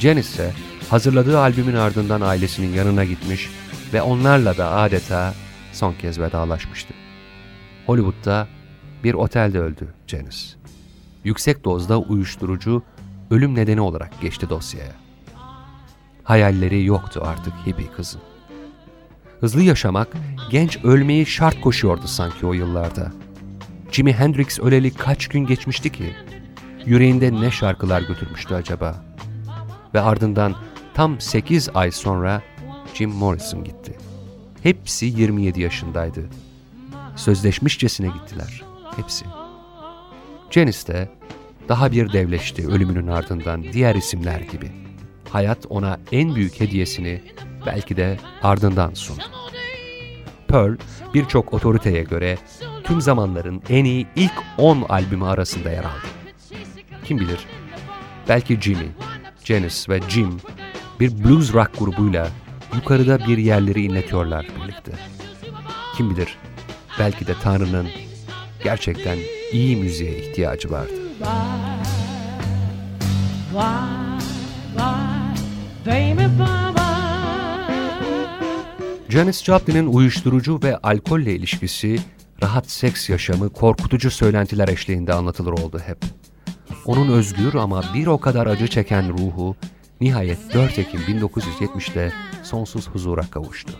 Janis 0.00 0.28
ise 0.28 0.52
hazırladığı 0.90 1.38
albümün 1.38 1.74
ardından 1.74 2.20
ailesinin 2.20 2.74
yanına 2.74 3.04
gitmiş 3.04 3.50
ve 3.92 4.02
onlarla 4.02 4.56
da 4.56 4.70
adeta 4.70 5.34
son 5.72 5.94
kez 5.94 6.20
vedalaşmıştı. 6.20 6.94
Hollywood'da 7.86 8.48
bir 9.04 9.14
otelde 9.14 9.58
öldü 9.58 9.94
Janis. 10.06 10.56
Yüksek 11.24 11.64
dozda 11.64 11.98
uyuşturucu 11.98 12.82
ölüm 13.30 13.54
nedeni 13.54 13.80
olarak 13.80 14.20
geçti 14.20 14.50
dosyaya. 14.50 14.92
Hayalleri 16.24 16.84
yoktu 16.84 17.22
artık 17.24 17.52
hippie 17.66 17.90
kızın. 17.96 18.20
Hızlı 19.40 19.62
yaşamak, 19.62 20.08
genç 20.50 20.84
ölmeyi 20.84 21.26
şart 21.26 21.60
koşuyordu 21.60 22.06
sanki 22.06 22.46
o 22.46 22.52
yıllarda. 22.52 23.12
Jimi 23.92 24.12
Hendrix 24.12 24.60
öleli 24.60 24.94
kaç 24.94 25.28
gün 25.28 25.46
geçmişti 25.46 25.92
ki? 25.92 26.12
Yüreğinde 26.86 27.32
ne 27.32 27.50
şarkılar 27.50 28.02
götürmüştü 28.02 28.54
acaba? 28.54 29.04
Ve 29.94 30.00
ardından 30.00 30.54
tam 30.94 31.20
8 31.20 31.68
ay 31.74 31.90
sonra 31.90 32.42
Jim 32.94 33.10
Morrison 33.10 33.64
gitti. 33.64 33.98
Hepsi 34.62 35.06
27 35.06 35.60
yaşındaydı. 35.60 36.24
Sözleşmişçesine 37.16 38.06
gittiler. 38.06 38.62
Hepsi. 38.96 39.24
Janis 40.50 40.88
de 40.88 41.10
daha 41.68 41.92
bir 41.92 42.12
devleşti 42.12 42.68
ölümünün 42.68 43.06
ardından 43.06 43.62
diğer 43.72 43.94
isimler 43.94 44.40
gibi. 44.40 44.70
Hayat 45.30 45.66
ona 45.70 45.98
en 46.12 46.34
büyük 46.34 46.60
hediyesini 46.60 47.22
belki 47.66 47.96
de 47.96 48.18
ardından 48.42 48.94
sundu. 48.94 49.22
Pearl 50.48 50.76
birçok 51.14 51.54
otoriteye 51.54 52.02
göre 52.02 52.38
tüm 52.84 53.00
zamanların 53.00 53.62
en 53.68 53.84
iyi 53.84 54.06
ilk 54.16 54.34
10 54.58 54.82
albümü 54.82 55.24
arasında 55.24 55.70
yer 55.70 55.84
aldı. 55.84 56.06
Kim 57.04 57.18
bilir 57.18 57.46
belki 58.28 58.60
Jimmy, 58.60 58.88
Janis 59.44 59.88
ve 59.88 60.00
Jim 60.08 60.40
bir 61.00 61.24
blues 61.24 61.54
rock 61.54 61.78
grubuyla 61.78 62.28
yukarıda 62.74 63.18
bir 63.18 63.38
yerleri 63.38 63.82
inletiyorlar 63.82 64.46
birlikte. 64.56 64.92
Kim 65.96 66.10
bilir 66.10 66.38
belki 66.98 67.26
de 67.26 67.34
Tanrı'nın 67.42 67.88
gerçekten 68.64 69.18
iyi 69.52 69.76
müziğe 69.76 70.18
ihtiyacı 70.18 70.70
vardı. 70.70 70.92
Janis 79.08 79.44
Joplin'in 79.44 79.86
uyuşturucu 79.86 80.60
ve 80.62 80.76
alkolle 80.76 81.34
ilişkisi, 81.34 81.98
rahat 82.42 82.70
seks 82.70 83.08
yaşamı, 83.10 83.50
korkutucu 83.50 84.10
söylentiler 84.10 84.68
eşliğinde 84.68 85.12
anlatılır 85.12 85.52
oldu 85.52 85.80
hep. 85.86 85.98
Onun 86.86 87.08
özgür 87.08 87.54
ama 87.54 87.84
bir 87.94 88.06
o 88.06 88.20
kadar 88.20 88.46
acı 88.46 88.68
çeken 88.68 89.18
ruhu, 89.18 89.56
nihayet 90.02 90.54
4 90.54 90.78
Ekim 90.78 91.00
1970'te 91.00 92.12
sonsuz 92.42 92.88
huzura 92.88 93.22
kavuştu. 93.22 93.72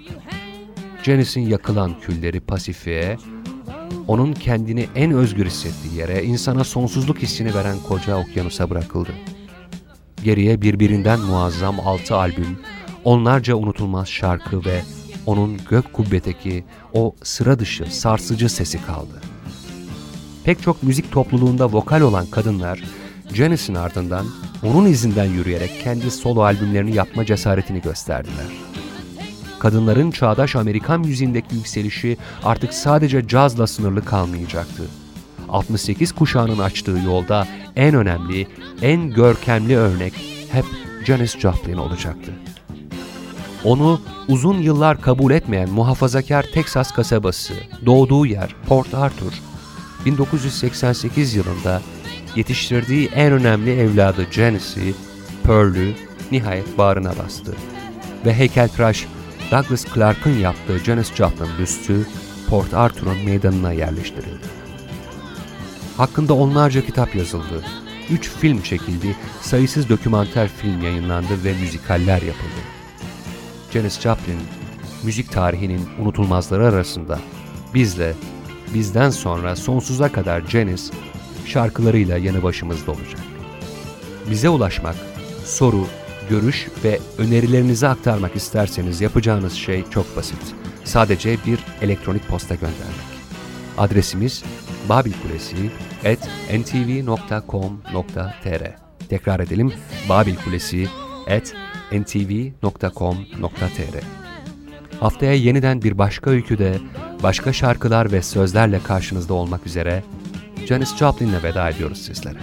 Janis'in 1.02 1.40
yakılan 1.40 2.00
külleri 2.00 2.40
Pasifik'e, 2.40 3.16
onun 4.08 4.32
kendini 4.32 4.88
en 4.94 5.12
özgür 5.12 5.46
hissettiği 5.46 5.94
yere, 5.94 6.24
insana 6.24 6.64
sonsuzluk 6.64 7.18
hissini 7.18 7.54
veren 7.54 7.76
koca 7.88 8.16
okyanusa 8.16 8.70
bırakıldı. 8.70 9.10
Geriye 10.24 10.62
birbirinden 10.62 11.20
muazzam 11.20 11.80
altı 11.80 12.16
albüm, 12.16 12.58
onlarca 13.04 13.54
unutulmaz 13.54 14.08
şarkı 14.08 14.64
ve 14.64 14.82
onun 15.26 15.60
gök 15.70 15.92
kubbedeki 15.92 16.64
o 16.92 17.14
sıra 17.22 17.58
dışı, 17.58 17.84
sarsıcı 17.84 18.48
sesi 18.48 18.86
kaldı. 18.86 19.20
Pek 20.44 20.62
çok 20.62 20.82
müzik 20.82 21.12
topluluğunda 21.12 21.72
vokal 21.72 22.00
olan 22.00 22.26
kadınlar, 22.26 22.82
Janis'in 23.34 23.74
ardından 23.74 24.26
onun 24.62 24.86
izinden 24.86 25.24
yürüyerek 25.24 25.80
kendi 25.84 26.10
solo 26.10 26.42
albümlerini 26.42 26.94
yapma 26.94 27.24
cesaretini 27.26 27.80
gösterdiler. 27.80 28.46
Kadınların 29.58 30.10
çağdaş 30.10 30.56
Amerikan 30.56 31.00
müziğindeki 31.00 31.54
yükselişi 31.54 32.16
artık 32.44 32.74
sadece 32.74 33.28
cazla 33.28 33.66
sınırlı 33.66 34.04
kalmayacaktı. 34.04 34.82
68 35.48 36.12
kuşağının 36.12 36.58
açtığı 36.58 36.98
yolda 37.06 37.46
en 37.76 37.94
önemli, 37.94 38.46
en 38.82 39.10
görkemli 39.10 39.76
örnek 39.76 40.12
hep 40.52 40.64
Janis 41.04 41.38
Joplin 41.38 41.76
olacaktı. 41.76 42.32
Onu 43.64 44.00
uzun 44.28 44.58
yıllar 44.58 45.00
kabul 45.00 45.32
etmeyen 45.32 45.70
muhafazakar 45.70 46.46
Texas 46.54 46.92
kasabası, 46.92 47.54
doğduğu 47.86 48.26
yer 48.26 48.54
Port 48.66 48.94
Arthur, 48.94 49.32
1988 50.06 51.34
yılında 51.34 51.82
yetiştirdiği 52.36 53.08
en 53.08 53.32
önemli 53.32 53.70
evladı 53.70 54.26
Janis'i, 54.30 54.94
Pearl'ü 55.42 55.94
nihayet 56.30 56.78
bağrına 56.78 57.12
bastı. 57.18 57.54
Ve 58.26 58.34
heykeltıraş 58.34 59.06
Douglas 59.50 59.84
Clark'ın 59.94 60.38
yaptığı 60.38 60.78
Janis 60.78 61.14
Joplin 61.14 61.48
büstü 61.58 62.06
Port 62.48 62.74
Arthur'un 62.74 63.24
meydanına 63.24 63.72
yerleştirildi. 63.72 64.46
Hakkında 65.96 66.34
onlarca 66.34 66.86
kitap 66.86 67.14
yazıldı, 67.14 67.64
üç 68.10 68.30
film 68.30 68.62
çekildi, 68.62 69.16
sayısız 69.40 69.88
dokümanter 69.88 70.48
film 70.48 70.82
yayınlandı 70.82 71.44
ve 71.44 71.52
müzikaller 71.52 72.22
yapıldı. 72.22 72.62
Janis 73.72 74.00
Joplin, 74.00 74.40
müzik 75.02 75.32
tarihinin 75.32 75.88
unutulmazları 75.98 76.66
arasında 76.66 77.18
bizle, 77.74 78.14
bizden 78.74 79.10
sonra 79.10 79.56
sonsuza 79.56 80.12
kadar 80.12 80.40
Janis 80.40 80.90
şarkılarıyla 81.46 82.18
yanı 82.18 82.42
başımızda 82.42 82.90
olacak. 82.90 83.20
Bize 84.30 84.48
ulaşmak, 84.48 84.96
soru, 85.44 85.86
görüş 86.30 86.68
ve 86.84 86.98
önerilerinizi 87.18 87.88
aktarmak 87.88 88.36
isterseniz 88.36 89.00
yapacağınız 89.00 89.52
şey 89.52 89.84
çok 89.90 90.16
basit. 90.16 90.54
Sadece 90.84 91.36
bir 91.46 91.58
elektronik 91.82 92.28
posta 92.28 92.54
göndermek. 92.54 93.12
Adresimiz 93.78 94.42
babilkulesi 94.88 95.70
at 96.04 96.28
ntv.com.tr 96.58 97.82
Tekrar 99.08 99.40
edelim 99.40 99.72
babilkulesi 100.08 100.88
at 101.28 101.54
ntv.com.tr 101.92 103.42
Haftaya 105.02 105.34
yeniden 105.34 105.82
bir 105.82 105.98
başka 105.98 106.30
öyküde, 106.30 106.78
başka 107.22 107.52
şarkılar 107.52 108.12
ve 108.12 108.22
sözlerle 108.22 108.82
karşınızda 108.82 109.34
olmak 109.34 109.66
üzere 109.66 110.04
Janis 110.68 110.96
Joplin'le 110.96 111.42
veda 111.42 111.70
ediyoruz 111.70 111.98
sizlere. 111.98 112.38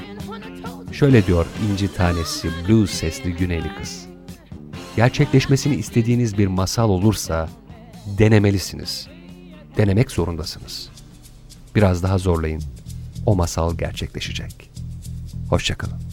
Şöyle 0.92 1.26
diyor 1.26 1.46
inci 1.72 1.94
tanesi 1.94 2.50
blues 2.68 2.92
sesli 2.92 3.34
güneyli 3.34 3.76
kız. 3.76 4.06
Gerçekleşmesini 4.96 5.76
istediğiniz 5.76 6.38
bir 6.38 6.48
masal 6.48 6.90
olursa 6.90 7.50
denemelisiniz. 8.18 9.08
Denemek 9.78 10.12
zorundasınız. 10.12 10.90
Biraz 11.76 12.04
daha 12.04 12.18
zorlayın. 12.18 12.62
O 13.26 13.36
masal 13.36 13.78
gerçekleşecek. 13.78 14.72
Hoşçakalın. 15.50 16.09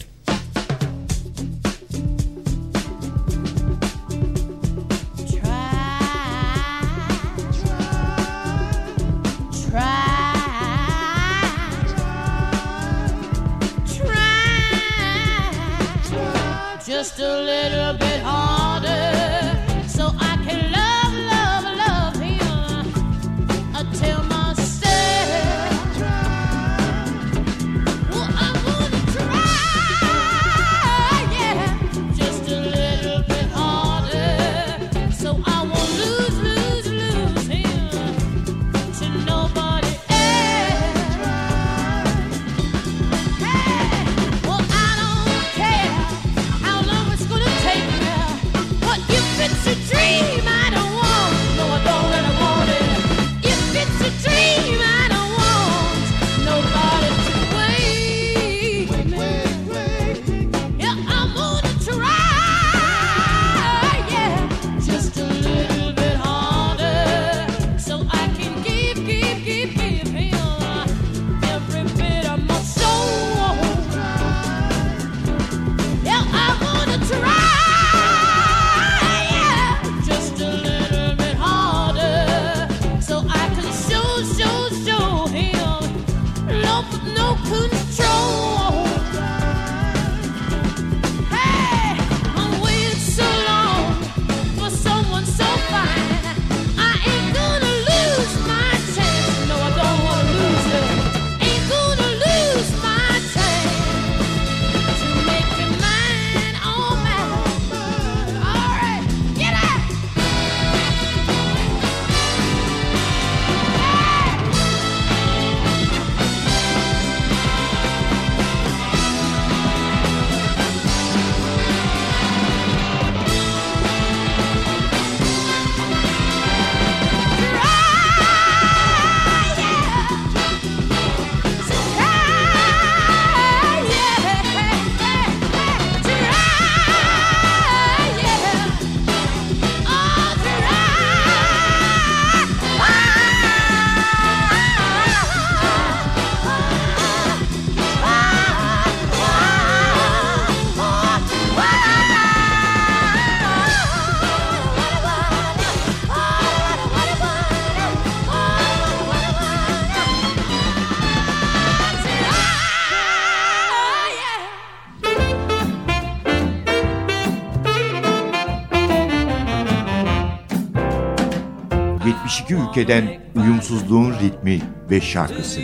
72 172.77 172.81
ülkeden 172.81 173.19
uyumsuzluğun 173.35 174.13
ritmi 174.13 174.61
ve 174.89 175.01
şarkısı. 175.01 175.61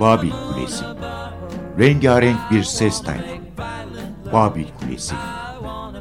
Babil 0.00 0.30
Kulesi. 0.30 0.84
Rengarenk 1.78 2.38
bir 2.50 2.62
ses 2.62 3.02
tayfı. 3.02 3.24
Babil 4.32 4.66
Kulesi. 4.80 5.14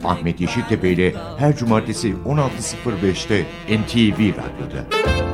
Ahmet 0.03 0.41
Yeşiltepe 0.41 0.89
ile 0.89 1.15
her 1.37 1.57
cumartesi 1.57 2.15
16.05'te 2.25 3.45
NTV 3.77 4.19
Radyo'da. 4.19 5.28